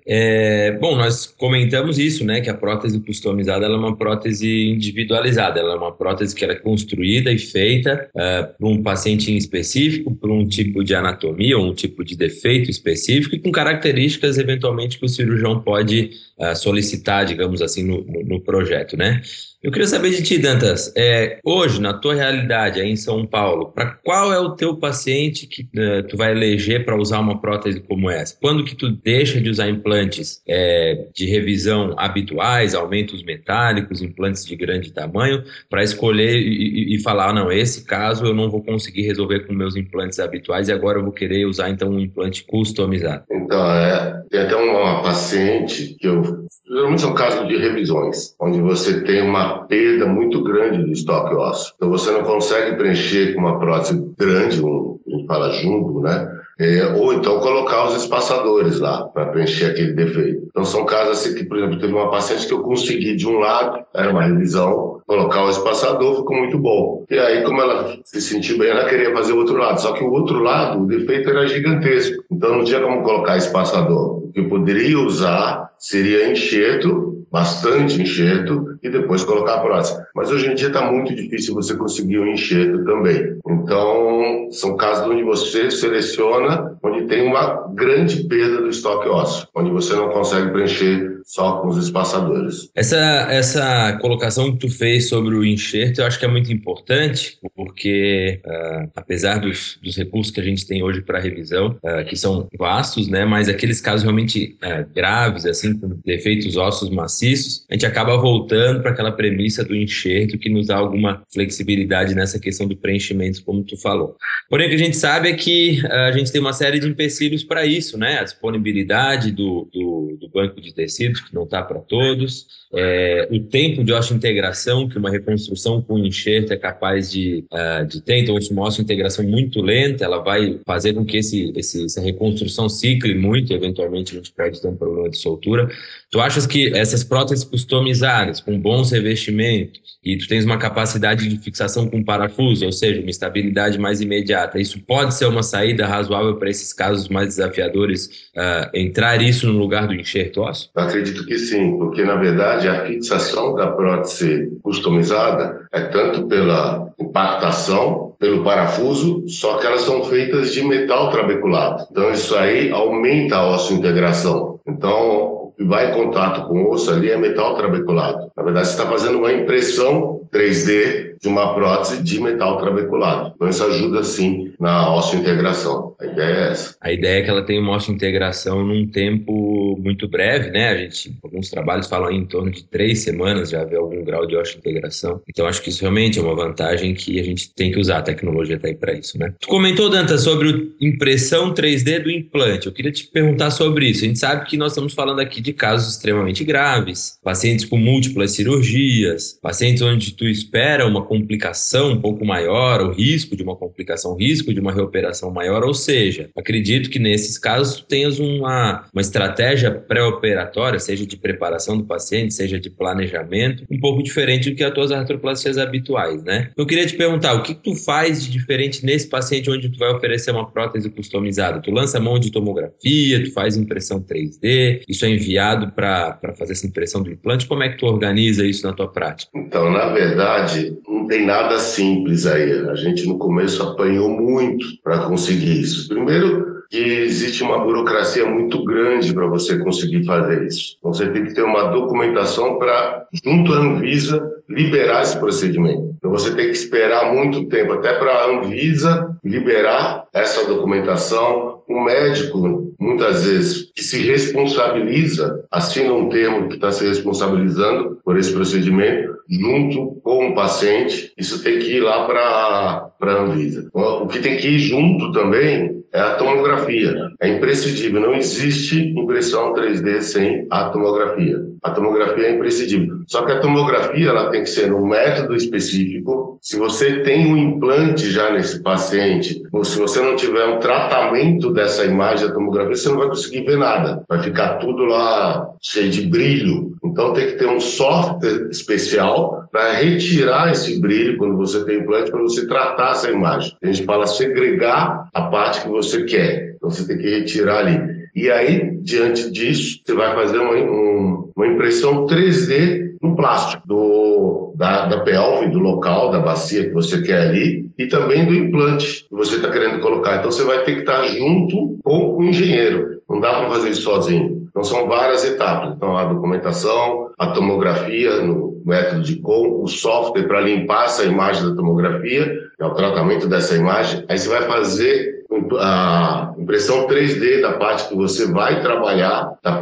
É, 0.07 0.73
bom, 0.81 0.97
nós 0.97 1.27
comentamos 1.27 1.99
isso, 1.99 2.25
né? 2.25 2.41
Que 2.41 2.51
a 2.51 2.55
prótese 2.55 3.01
customizada 3.01 3.67
é 3.67 3.69
uma 3.69 3.97
prótese 3.97 4.69
individualizada, 4.69 5.61
ela 5.61 5.75
é 5.75 5.77
uma 5.77 5.93
prótese 5.93 6.35
que 6.35 6.45
é 6.45 6.55
construída 6.55 7.33
e 7.33 7.39
feita 7.39 8.09
uh, 8.11 8.59
para 8.59 8.69
um 8.69 8.83
paciente 8.83 9.31
em 9.31 9.37
específico, 9.37 10.15
para 10.15 10.31
um 10.31 10.47
tipo 10.47 10.83
de 10.83 10.95
anatomia 10.95 11.57
ou 11.57 11.67
um 11.67 11.75
tipo 11.75 12.05
de 12.05 12.17
defeito 12.17 12.71
específico 12.71 13.37
e 13.37 13.39
com 13.39 13.53
características 13.53 14.39
eventualmente 14.39 14.99
que 14.99 15.05
o 15.05 15.09
cirurgião 15.09 15.61
pode 15.61 16.11
uh, 16.39 16.57
solicitar, 16.57 17.25
digamos 17.25 17.63
assim, 17.63 17.85
no, 17.85 18.05
no, 18.05 18.25
no 18.25 18.41
projeto, 18.41 18.97
né? 18.97 19.23
Eu 19.63 19.71
queria 19.71 19.87
saber 19.87 20.11
de 20.11 20.25
ti, 20.25 20.39
Dantas, 20.39 20.93
é, 20.97 21.39
hoje, 21.45 21.81
na 21.81 21.95
tua 21.95 22.15
realidade 22.15 22.81
aí 22.81 22.91
em 22.91 22.97
São 22.97 23.25
Paulo, 23.25 23.52
para 23.75 23.87
qual 23.87 24.33
é 24.33 24.39
o 24.39 24.51
teu 24.51 24.77
paciente 24.77 25.47
que 25.47 25.63
uh, 25.63 26.03
tu 26.09 26.17
vai 26.17 26.33
eleger 26.33 26.85
para 26.85 26.97
usar 26.97 27.21
uma 27.21 27.41
prótese 27.41 27.81
como 27.81 28.11
essa? 28.11 28.37
Quando 28.41 28.65
que 28.65 28.75
tu 28.75 28.91
deixa 28.91 29.41
de 29.41 29.51
usar 29.51 29.69
implantes 29.69 30.43
é, 30.49 31.07
de 31.15 31.27
revisão 31.27 31.95
habituais, 31.97 32.75
aumentos 32.75 33.23
metálicos, 33.23 34.03
implantes 34.03 34.45
de 34.45 34.57
grande 34.57 34.93
tamanho, 34.93 35.43
para 35.69 35.83
escolher 35.83 36.37
e, 36.39 36.95
e, 36.95 37.03
falar, 37.03 37.31
ah, 37.31 37.33
não, 37.33 37.53
esse 37.53 37.85
caso 37.85 38.25
eu 38.25 38.35
não 38.35 38.51
vou 38.51 38.63
conseguir 38.63 39.03
resolver 39.03 39.41
com 39.41 39.53
meus 39.53 39.77
implantes 39.77 40.19
habituais 40.19 40.69
e 40.69 40.73
agora 40.73 40.99
eu 40.99 41.05
vou 41.05 41.13
querer 41.13 41.47
usar 41.47 41.71
então 41.71 41.91
um 41.91 42.01
implante 42.01 42.45
customizado? 42.45 43.25
Então, 43.31 43.71
é, 43.71 44.23
tem 44.31 44.41
até 44.41 44.57
uma 44.57 45.03
paciente 45.03 45.97
que 45.99 46.07
eu 46.07 46.47
Geralmente 46.73 47.03
são 47.03 47.13
casos 47.13 47.47
de 47.49 47.59
revisões, 47.59 48.35
onde 48.41 48.59
você 48.59 49.03
tem 49.03 49.21
uma 49.21 49.65
perda 49.67 50.07
muito 50.07 50.43
grande 50.43 50.83
do 50.83 50.91
estoque 50.91 51.35
ósseo. 51.35 51.75
Então 51.77 51.91
você 51.91 52.11
não 52.11 52.23
consegue 52.23 52.77
preencher 52.77 53.35
com 53.35 53.42
uma 53.43 53.59
prótese 53.59 54.01
grande, 54.19 54.65
um, 54.65 54.99
a 55.07 55.11
gente 55.11 55.27
fala 55.27 55.53
jumbo, 55.53 56.01
né? 56.01 56.39
É, 56.59 56.87
ou 56.95 57.13
então 57.13 57.41
colocar 57.41 57.89
os 57.89 57.97
espaçadores 57.97 58.79
lá 58.79 59.05
para 59.09 59.27
preencher 59.27 59.67
aquele 59.67 59.95
defeito. 59.95 60.47
Então 60.51 60.65
são 60.65 60.85
casos 60.85 61.19
assim 61.19 61.35
que, 61.35 61.45
por 61.45 61.59
exemplo, 61.59 61.79
teve 61.79 61.93
uma 61.93 62.11
paciente 62.11 62.47
que 62.47 62.53
eu 62.53 62.61
consegui 62.61 63.17
de 63.17 63.27
um 63.27 63.39
lado, 63.39 63.85
era 63.95 64.11
uma 64.11 64.23
revisão, 64.23 65.01
colocar 65.07 65.45
o 65.45 65.51
espaçador, 65.51 66.17
ficou 66.17 66.37
muito 66.37 66.59
bom. 66.59 67.05
E 67.11 67.19
aí, 67.19 67.43
como 67.43 67.61
ela 67.61 67.97
se 68.05 68.21
sentiu 68.21 68.59
bem, 68.59 68.69
ela 68.69 68.85
queria 68.85 69.13
fazer 69.13 69.33
o 69.33 69.39
outro 69.39 69.57
lado. 69.57 69.81
Só 69.81 69.93
que 69.93 70.05
o 70.05 70.13
outro 70.13 70.39
lado, 70.39 70.83
o 70.83 70.87
defeito 70.87 71.31
era 71.31 71.49
gigantesco. 71.49 72.23
Então 72.31 72.59
não 72.59 72.65
tinha 72.65 72.81
como 72.81 73.03
colocar 73.03 73.37
espaçador. 73.37 74.19
O 74.19 74.33
que 74.33 74.41
eu 74.41 74.49
poderia 74.49 74.99
usar 74.99 75.71
seria 75.79 76.31
enxerto, 76.31 77.22
bastante 77.33 78.01
enxerto, 78.01 78.79
e 78.83 78.91
depois 78.91 79.25
colocar 79.25 79.55
a 79.55 79.61
prótese. 79.61 79.97
Mas 80.15 80.31
hoje 80.31 80.51
em 80.51 80.55
dia 80.55 80.69
está 80.69 80.93
muito 80.93 81.15
difícil 81.15 81.55
você 81.55 81.75
conseguir 81.75 82.19
um 82.19 82.27
enxerto 82.27 82.85
também. 82.85 83.39
Então, 83.49 84.49
são 84.51 84.77
casos 84.77 85.07
onde 85.07 85.23
você 85.23 85.71
seleciona, 85.71 86.77
onde 86.83 87.07
tem 87.07 87.27
uma 87.27 87.67
grande 87.73 88.25
perda 88.25 88.59
do 88.59 88.69
estoque 88.69 89.09
ósseo, 89.09 89.49
onde 89.55 89.71
você 89.71 89.95
não 89.95 90.11
consegue 90.11 90.51
preencher 90.51 91.12
só 91.25 91.61
com 91.61 91.69
os 91.69 91.77
espaçadores. 91.77 92.71
Essa, 92.75 93.27
essa 93.31 93.99
colocação 94.01 94.53
que 94.53 94.59
tu 94.59 94.69
fez 94.69 95.09
sobre 95.09 95.35
o 95.35 95.45
enxerto 95.45 96.01
eu 96.01 96.07
acho 96.07 96.19
que 96.19 96.25
é 96.25 96.29
muito 96.29 96.53
importante, 96.53 97.39
porque 97.55 98.41
uh, 98.45 98.91
apesar 98.95 99.39
dos, 99.39 99.79
dos 99.83 99.97
recursos 99.97 100.33
que 100.33 100.41
a 100.41 100.45
gente 100.45 100.67
tem 100.67 100.83
hoje 100.83 101.03
para 101.03 101.19
revisão, 101.19 101.79
uh, 101.83 102.05
que 102.07 102.17
são 102.17 102.49
vastos, 102.59 103.09
né, 103.09 103.25
mas 103.25 103.49
aqueles 103.49 103.81
casos 103.81 104.03
realmente 104.03 104.57
uh, 104.63 104.93
graves, 104.95 105.47
assim, 105.47 105.79
com 105.79 105.99
defeitos 106.05 106.57
ósseos 106.57 106.91
maciços, 106.91 107.65
a 107.71 107.75
gente 107.75 107.87
acaba 107.87 108.17
voltando 108.17 108.81
para 108.81 108.91
aquela 108.91 109.13
premissa 109.13 109.65
do 109.65 109.75
enxerto 109.75 110.39
que 110.39 110.49
nos 110.49 110.67
dá 110.67 110.77
alguma 110.77 111.23
flexibilidade 111.33 112.15
nessa 112.15 112.39
questão 112.39 112.67
do 112.67 112.77
preenchimento, 112.77 113.45
como 113.45 113.63
tu 113.63 113.77
falou. 113.77 114.17
Porém, 114.49 114.67
o 114.67 114.71
que 114.71 114.77
a 114.77 114.79
gente 114.79 114.97
sabe 114.97 115.29
é 115.29 115.35
que 115.35 115.85
a 115.87 116.13
gente 116.13 116.31
tem 116.31 116.41
uma 116.41 116.53
série 116.53 116.79
de 116.79 116.89
empecilhos 116.89 117.43
para 117.43 117.65
isso, 117.67 117.99
né, 117.99 118.19
a 118.19 118.25
disponibilidade 118.25 119.31
do, 119.33 119.69
do, 119.73 120.17
do 120.21 120.29
banco 120.29 120.61
de 120.61 120.75
tecido 120.75 121.12
acredito 121.13 121.25
que 121.25 121.35
não 121.35 121.45
está 121.45 121.63
para 121.63 121.79
todos. 121.79 122.47
É, 122.75 123.29
o 123.31 123.39
tempo 123.39 123.85
de 123.85 123.93
integração 124.15 124.89
que 124.89 124.97
uma 124.97 125.11
reconstrução 125.11 125.83
com 125.83 125.99
enxerto 125.99 126.53
é 126.53 126.57
capaz 126.57 127.11
de, 127.11 127.45
uh, 127.53 127.87
de 127.87 128.01
ter, 128.01 128.19
então 128.19 128.35
uma 128.51 128.69
integração 128.69 129.25
muito 129.27 129.61
lenta, 129.61 130.05
ela 130.05 130.23
vai 130.23 130.59
fazer 130.67 130.95
com 130.95 131.05
que 131.05 131.19
esse, 131.19 131.53
esse, 131.55 131.85
essa 131.85 132.01
reconstrução 132.01 132.71
cicle 132.71 133.15
muito, 133.15 133.53
eventualmente 133.53 134.13
a 134.13 134.17
gente 134.17 134.33
pode 134.33 134.61
ter 134.61 134.69
um 134.69 134.77
problema 134.77 135.11
de 135.11 135.19
soltura. 135.19 135.71
Tu 136.11 136.19
achas 136.19 136.47
que 136.47 136.75
essas 136.75 137.05
próteses 137.05 137.45
customizadas, 137.45 138.41
com 138.41 138.59
bons 138.59 138.91
revestimentos, 138.91 139.81
e 140.05 140.17
tu 140.17 140.27
tens 140.27 140.45
uma 140.45 140.59
capacidade 140.59 141.29
de 141.29 141.39
fixação 141.39 141.89
com 141.89 142.03
parafuso, 142.03 142.65
ou 142.65 142.73
seja, 142.73 143.01
uma 143.01 143.11
estabilidade 143.11 143.79
mais 143.79 144.01
imediata, 144.01 144.59
isso 144.59 144.81
pode 144.81 145.15
ser 145.15 145.27
uma 145.27 145.43
saída 145.43 145.87
razoável 145.87 146.37
para 146.37 146.51
esses 146.51 146.73
casos 146.73 147.09
mais 147.09 147.29
desafiadores, 147.29 148.07
uh, 148.37 148.71
entrar 148.75 149.23
isso 149.23 149.47
no 149.47 149.59
lugar 149.59 149.87
do 149.87 149.95
enxerto 149.95 150.41
ósseo? 150.41 150.71
Eu 150.75 151.02
acredito 151.03 151.27
que 151.27 151.39
sim, 151.39 151.77
porque 151.77 152.05
na 152.05 152.15
verdade 152.15 152.69
a 152.69 152.87
fixação 152.87 153.55
da 153.55 153.67
prótese 153.67 154.53
customizada 154.63 155.67
é 155.73 155.81
tanto 155.81 156.27
pela 156.29 156.89
impactação, 156.99 158.15
pelo 158.19 158.45
parafuso, 158.45 159.25
só 159.29 159.59
que 159.59 159.67
elas 159.67 159.83
são 159.83 160.05
feitas 160.05 160.53
de 160.53 160.63
metal 160.63 161.11
trabeculado. 161.11 161.87
Então 161.91 162.11
isso 162.13 162.37
aí 162.37 162.71
aumenta 162.71 163.37
a 163.37 163.55
osso-integração. 163.55 164.61
Então, 164.67 165.43
o 165.49 165.53
que 165.57 165.65
vai 165.65 165.91
em 165.91 165.95
contato 165.95 166.47
com 166.47 166.63
o 166.63 166.71
osso 166.71 166.91
ali 166.91 167.11
é 167.11 167.17
metal 167.17 167.57
trabeculado. 167.57 168.31
Na 168.37 168.43
verdade, 168.45 168.69
você 168.69 168.75
está 168.75 168.89
fazendo 168.89 169.19
uma 169.19 169.33
impressão 169.33 170.21
3D 170.33 171.12
de 171.23 171.29
uma 171.29 171.55
prótese 171.55 172.03
de 172.03 172.21
metal 172.21 172.59
trabeculado. 172.59 173.33
Então 173.37 173.49
isso 173.49 173.65
ajuda 173.65 174.03
sim 174.03 174.53
na 174.59 174.93
osso-integração. 174.95 175.95
A 176.01 176.07
ideia 176.07 176.35
é 176.35 176.51
essa. 176.51 176.77
A 176.81 176.93
ideia 176.93 177.21
é 177.21 177.23
que 177.23 177.31
ela 177.31 177.45
tenha 177.45 177.61
uma 177.61 177.77
osso-integração 177.77 178.65
num 178.65 178.87
tempo 178.89 179.79
muito 179.81 180.09
breve, 180.09 180.51
né? 180.51 180.71
A 180.71 180.77
gente, 180.77 181.17
alguns 181.23 181.49
trabalhos 181.49 181.87
falam 181.87 182.11
em 182.11 182.27
torno 182.27 182.51
de 182.51 182.65
três 182.65 183.01
semanas 183.01 183.51
já 183.51 183.63
haver 183.63 183.77
algum 183.79 184.03
grau 184.05 184.27
de 184.27 184.37
osso-integração. 184.37 185.21
Então 185.29 185.47
acho 185.47 185.63
que 185.63 185.69
isso 185.69 185.83
realmente 185.83 186.19
é 186.19 186.23
uma 186.23 186.35
vantagem 186.35 186.93
que 186.93 187.21
a 187.21 187.23
gente 187.23 187.55
tem 187.55 187.71
que 187.71 187.79
usar. 187.79 187.99
A 187.99 188.03
tecnologia 188.03 188.57
está 188.57 188.67
aí 188.67 188.75
para 188.75 188.93
isso, 188.93 189.17
né? 189.17 189.33
Tu 189.41 189.47
comentou, 189.47 189.89
Danta, 189.89 190.19
sobre 190.19 190.73
impressão 190.81 191.55
3D 191.55 192.03
do 192.03 192.11
implante. 192.11 192.67
Eu 192.67 192.73
queria 192.73 192.91
te 192.91 193.07
perguntar 193.07 193.53
sobre 193.53 193.87
isso. 193.87 194.05
A 194.05 194.09
gente 194.09 194.19
sabe 194.19 194.47
que 194.47 194.57
nós 194.57 194.73
estamos 194.73 194.93
falando 194.93 195.21
aqui 195.21 195.41
de 195.41 195.53
casos 195.53 195.93
extremamente 195.95 196.43
graves, 196.43 197.19
pacientes 197.23 197.65
com 197.65 197.77
múltiplas 197.77 198.33
cirurgias, 198.33 199.39
pacientes 199.41 199.83
onde 199.83 200.13
tu 200.15 200.27
espera 200.27 200.85
uma 200.85 201.12
complicação 201.13 201.93
um 201.93 202.01
pouco 202.01 202.25
maior, 202.25 202.81
o 202.81 202.91
risco 202.91 203.37
de 203.37 203.43
uma 203.43 203.55
complicação, 203.55 204.13
o 204.13 204.17
risco 204.17 204.55
de 204.55 204.61
uma 204.61 204.73
reoperação 204.73 205.31
maior, 205.31 205.63
ou 205.63 205.75
seja, 205.75 206.31
acredito 206.35 206.89
que 206.89 206.99
nesses 206.99 207.37
casos 207.37 207.77
tu 207.77 207.85
tenhas 207.85 208.19
uma, 208.19 208.87
uma 208.91 209.03
estratégia 209.03 209.71
pré-operatória, 209.71 210.79
seja 210.79 211.07
de 211.07 211.19
preparação 211.19 211.77
do 211.77 211.85
paciente, 211.85 212.33
seja 212.33 212.59
de 212.59 212.71
planejamento, 212.71 213.65
um 213.71 213.79
pouco 213.79 214.03
diferente 214.03 214.49
do 214.49 214.57
que 214.57 214.65
as 214.65 214.73
tuas 214.73 214.91
artroplastias 214.91 215.59
habituais, 215.59 216.23
né? 216.25 216.51
Eu 216.57 216.65
queria 216.65 216.87
te 216.87 216.97
perguntar, 216.97 217.35
o 217.35 217.43
que, 217.43 217.53
tu 217.55 217.75
faz 217.75 218.25
de 218.25 218.31
diferente 218.31 218.85
nesse 218.85 219.07
paciente 219.07 219.51
onde 219.51 219.69
tu 219.69 219.79
vai 219.79 219.93
oferecer 219.93 220.31
uma 220.31 220.51
prótese 220.51 220.89
customizada? 220.89 221.61
Tu 221.61 221.71
lança 221.71 222.01
mão 222.01 222.19
de 222.19 222.33
tomografia, 222.33 223.23
tu 223.23 223.33
faz 223.33 223.57
impressão 223.57 224.01
3D, 224.01 224.83
isso 224.89 225.05
é 225.05 225.11
enviado 225.11 225.71
para 225.73 226.19
fazer 226.39 226.53
essa 226.53 226.67
impressão 226.67 227.03
do 227.03 227.11
implante, 227.11 227.47
como 227.47 227.63
é 227.63 227.69
que 227.69 227.77
tu 227.77 227.85
organiza 227.85 228.47
isso 228.47 228.67
na 228.67 228.73
tua 228.73 228.89
prática? 228.89 229.31
Então, 229.35 229.71
na 229.71 229.91
verdade, 229.91 230.79
não 231.03 231.09
tem 231.09 231.27
nada 231.27 231.59
simples 231.59 232.27
aí. 232.27 232.53
A 232.69 232.75
gente 232.77 233.07
no 233.07 233.19
começo 233.19 233.63
apanhou 233.63 234.09
muito 234.09 234.65
para 234.83 235.01
conseguir 235.01 235.61
isso. 235.61 235.89
Primeiro, 235.89 236.63
que 236.71 236.79
existe 236.79 237.43
uma 237.43 237.59
burocracia 237.59 238.25
muito 238.25 238.65
grande 238.65 239.13
para 239.13 239.27
você 239.27 239.59
conseguir 239.59 240.05
fazer 240.05 240.47
isso. 240.47 240.77
Você 240.83 241.09
tem 241.09 241.25
que 241.25 241.35
ter 241.35 241.43
uma 241.43 241.65
documentação 241.65 242.57
para, 242.59 243.05
junto 243.25 243.53
à 243.53 243.59
Anvisa, 243.59 244.33
liberar 244.49 245.03
esse 245.03 245.19
procedimento. 245.19 245.95
Então, 245.99 246.11
você 246.11 246.35
tem 246.35 246.47
que 246.47 246.57
esperar 246.57 247.13
muito 247.13 247.47
tempo, 247.47 247.73
até 247.73 247.95
para 247.95 248.13
a 248.13 248.31
Anvisa 248.31 249.17
liberar 249.25 250.05
essa 250.15 250.47
documentação. 250.47 251.63
O 251.69 251.85
médico, 251.85 252.75
muitas 252.79 253.25
vezes, 253.25 253.71
que 253.75 253.83
se 253.83 253.99
responsabiliza, 254.03 255.45
assina 255.51 255.93
um 255.93 256.09
termo 256.09 256.49
que 256.49 256.57
está 256.57 256.73
se 256.73 256.87
responsabilizando 256.87 257.99
por 258.05 258.19
esse 258.19 258.33
procedimento, 258.33 259.12
junto 259.29 260.01
com 260.03 260.29
o 260.29 260.35
paciente. 260.35 261.13
Isso 261.17 261.43
tem 261.43 261.59
que 261.59 261.77
ir 261.77 261.81
lá 261.81 262.07
para 262.07 262.93
a 263.01 263.23
Anvisa. 263.23 263.69
O 263.73 264.07
que 264.07 264.19
tem 264.19 264.37
que 264.37 264.49
ir 264.49 264.59
junto 264.59 265.13
também 265.13 265.83
é 265.93 266.01
a 266.01 266.15
tomografia. 266.15 266.95
É 267.21 267.29
imprescindível, 267.29 268.01
não 268.01 268.15
existe 268.15 268.93
impressão 268.97 269.53
3D 269.53 270.01
sem 270.01 270.47
a 270.51 270.71
tomografia. 270.71 271.39
A 271.63 271.71
tomografia 271.71 272.29
é 272.29 272.35
imprescindível. 272.35 273.03
Só 273.07 273.23
que 273.25 273.33
a 273.33 273.41
tomografia 273.41 274.09
ela 274.09 274.31
tem 274.31 274.43
que 274.43 274.49
ser 274.49 274.71
num 274.71 274.87
método 274.87 275.37
específico. 275.37 276.32
Se 276.43 276.59
você 276.59 277.05
tem 277.05 277.33
um 277.33 277.37
implante 277.37 278.11
já 278.11 278.33
nesse 278.33 278.61
paciente, 278.61 279.41
ou 279.53 279.65
se 279.65 279.79
você 279.79 280.01
não 280.01 280.17
tiver 280.17 280.45
um 280.45 280.59
tratamento 280.59 281.53
dessa 281.53 281.85
imagem 281.85 282.27
da 282.27 282.35
tomografia, 282.35 282.75
você 282.75 282.89
não 282.89 282.99
vai 282.99 283.07
conseguir 283.07 283.45
ver 283.45 283.57
nada. 283.57 284.03
Vai 284.09 284.21
ficar 284.25 284.57
tudo 284.57 284.85
lá 284.85 285.49
cheio 285.63 285.89
de 285.89 286.03
brilho. 286.03 286.73
Então 286.85 287.13
tem 287.13 287.29
que 287.29 287.33
ter 287.35 287.47
um 287.47 287.61
software 287.61 288.49
especial 288.51 289.49
para 289.53 289.75
retirar 289.75 290.51
esse 290.51 290.81
brilho 290.81 291.17
quando 291.17 291.37
você 291.37 291.65
tem 291.65 291.79
implante, 291.79 292.11
para 292.11 292.21
você 292.21 292.45
tratar 292.45 292.91
essa 292.91 293.09
imagem. 293.09 293.57
A 293.63 293.67
gente 293.69 293.85
fala 293.85 294.05
segregar 294.05 295.09
a 295.15 295.23
parte 295.23 295.63
que 295.63 295.69
você 295.69 296.03
quer. 296.03 296.57
Então 296.57 296.69
você 296.69 296.85
tem 296.89 296.99
que 296.99 297.09
retirar 297.09 297.59
ali. 297.59 297.81
E 298.17 298.29
aí, 298.29 298.79
diante 298.81 299.31
disso, 299.31 299.81
você 299.85 299.95
vai 299.95 300.13
fazer 300.13 300.39
uma, 300.39 300.55
um, 300.55 301.31
uma 301.37 301.47
impressão 301.47 302.05
3D 302.05 302.92
no 303.03 303.17
plástico 303.17 303.67
do, 303.67 304.55
da, 304.57 304.87
da 304.87 305.01
pelve, 305.01 305.49
do 305.49 305.59
local, 305.59 306.11
da 306.11 306.21
bacia 306.21 306.69
que 306.69 306.73
você 306.73 307.03
quer 307.03 307.29
ali, 307.29 307.69
e 307.77 307.87
também 307.87 308.25
do 308.25 308.35
implante 308.35 309.05
que 309.09 309.15
você 309.15 309.37
está 309.37 309.51
querendo 309.51 309.81
colocar. 309.81 310.19
Então 310.19 310.31
você 310.31 310.45
vai 310.45 310.63
ter 310.65 310.75
que 310.75 310.81
estar 310.81 311.05
junto 311.09 311.79
com 311.83 312.17
o 312.17 312.23
engenheiro. 312.23 313.03
Não 313.09 313.21
dá 313.21 313.35
para 313.35 313.51
fazer 313.51 313.71
isso 313.71 313.83
sozinho. 313.83 314.47
Então 314.49 314.63
são 314.63 314.87
várias 314.87 315.25
etapas. 315.25 315.75
Então 315.75 315.97
a 315.97 316.05
documentação, 316.05 317.11
a 317.19 317.29
tomografia 317.29 318.23
no 318.23 318.63
método 318.65 319.03
de 319.03 319.17
com, 319.17 319.63
o 319.63 319.67
software 319.67 320.29
para 320.29 320.41
limpar 320.41 320.85
essa 320.85 321.05
imagem 321.05 321.49
da 321.49 321.57
tomografia, 321.57 322.33
é 322.59 322.65
o 322.65 322.75
tratamento 322.75 323.27
dessa 323.27 323.57
imagem. 323.57 324.05
Aí 324.09 324.19
você 324.19 324.29
vai 324.29 324.43
fazer 324.43 325.22
a 325.59 326.35
impressão 326.39 326.87
3D 326.87 327.41
da 327.41 327.55
parte 327.55 327.89
que 327.89 327.95
você 327.95 328.31
vai 328.31 328.61
trabalhar 328.61 329.33
da 329.43 329.61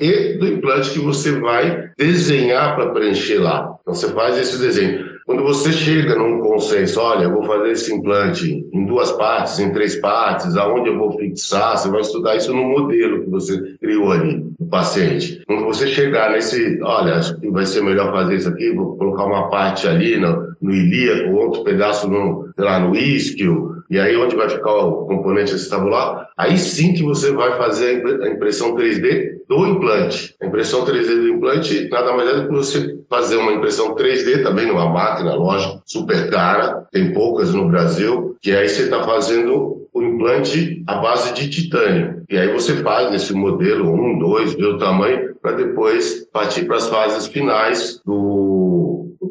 e 0.00 0.38
do 0.38 0.46
implante 0.46 0.90
que 0.90 0.98
você 0.98 1.38
vai 1.38 1.90
desenhar 1.96 2.74
para 2.74 2.90
preencher 2.90 3.38
lá. 3.38 3.76
Então 3.82 3.94
você 3.94 4.08
faz 4.12 4.38
esse 4.38 4.58
desenho. 4.58 5.14
Quando 5.26 5.42
você 5.42 5.72
chega 5.72 6.16
num 6.16 6.40
consenso, 6.40 7.00
olha, 7.00 7.24
eu 7.24 7.32
vou 7.32 7.44
fazer 7.44 7.70
esse 7.70 7.94
implante 7.94 8.68
em 8.70 8.84
duas 8.84 9.10
partes, 9.12 9.58
em 9.58 9.72
três 9.72 9.96
partes, 9.96 10.54
aonde 10.54 10.90
eu 10.90 10.98
vou 10.98 11.12
fixar, 11.12 11.78
você 11.78 11.88
vai 11.88 12.02
estudar 12.02 12.36
isso 12.36 12.52
no 12.52 12.62
modelo 12.62 13.24
que 13.24 13.30
você 13.30 13.74
criou 13.80 14.12
ali, 14.12 14.44
do 14.58 14.66
paciente. 14.66 15.42
Quando 15.46 15.64
você 15.64 15.86
chegar 15.86 16.30
nesse, 16.30 16.78
olha, 16.82 17.14
acho 17.14 17.40
que 17.40 17.48
vai 17.48 17.64
ser 17.64 17.82
melhor 17.82 18.12
fazer 18.12 18.36
isso 18.36 18.50
aqui, 18.50 18.74
vou 18.74 18.98
colocar 18.98 19.24
uma 19.24 19.48
parte 19.48 19.88
ali 19.88 20.18
no, 20.18 20.53
no 20.64 20.74
ilíaco, 20.74 21.36
outro 21.36 21.62
pedaço 21.62 22.08
no, 22.08 22.48
sei 22.56 22.64
lá, 22.64 22.80
no 22.80 22.96
isquio, 22.96 23.74
e 23.90 24.00
aí 24.00 24.16
onde 24.16 24.34
vai 24.34 24.48
ficar 24.48 24.72
o 24.72 25.06
componente 25.06 25.54
acetabular, 25.54 26.30
aí 26.38 26.56
sim 26.56 26.94
que 26.94 27.02
você 27.02 27.32
vai 27.32 27.58
fazer 27.58 28.02
a 28.22 28.28
impressão 28.30 28.74
3D 28.74 29.34
do 29.46 29.66
implante. 29.66 30.34
A 30.40 30.46
impressão 30.46 30.86
3D 30.86 31.06
do 31.06 31.28
implante 31.28 31.86
nada 31.90 32.14
mais 32.14 32.30
é 32.30 32.34
do 32.34 32.48
que 32.48 32.54
você 32.54 32.98
fazer 33.10 33.36
uma 33.36 33.52
impressão 33.52 33.94
3D 33.94 34.42
também 34.42 34.66
numa 34.66 34.88
máquina, 34.88 35.34
lógico, 35.34 35.82
super 35.84 36.30
cara, 36.30 36.86
tem 36.90 37.12
poucas 37.12 37.52
no 37.52 37.68
Brasil, 37.68 38.34
que 38.40 38.52
aí 38.52 38.66
você 38.66 38.84
está 38.84 39.02
fazendo 39.02 39.86
o 39.92 40.02
implante 40.02 40.82
à 40.86 40.96
base 40.96 41.34
de 41.34 41.50
titânio. 41.50 42.24
E 42.28 42.38
aí 42.38 42.50
você 42.52 42.76
faz 42.76 43.10
nesse 43.10 43.34
modelo 43.34 43.92
1, 43.92 44.18
2, 44.18 44.54
vê 44.54 44.64
o 44.64 44.78
tamanho, 44.78 45.34
para 45.40 45.52
depois 45.52 46.26
partir 46.32 46.64
para 46.64 46.76
as 46.76 46.88
fases 46.88 47.26
finais 47.26 48.00
do 48.04 48.43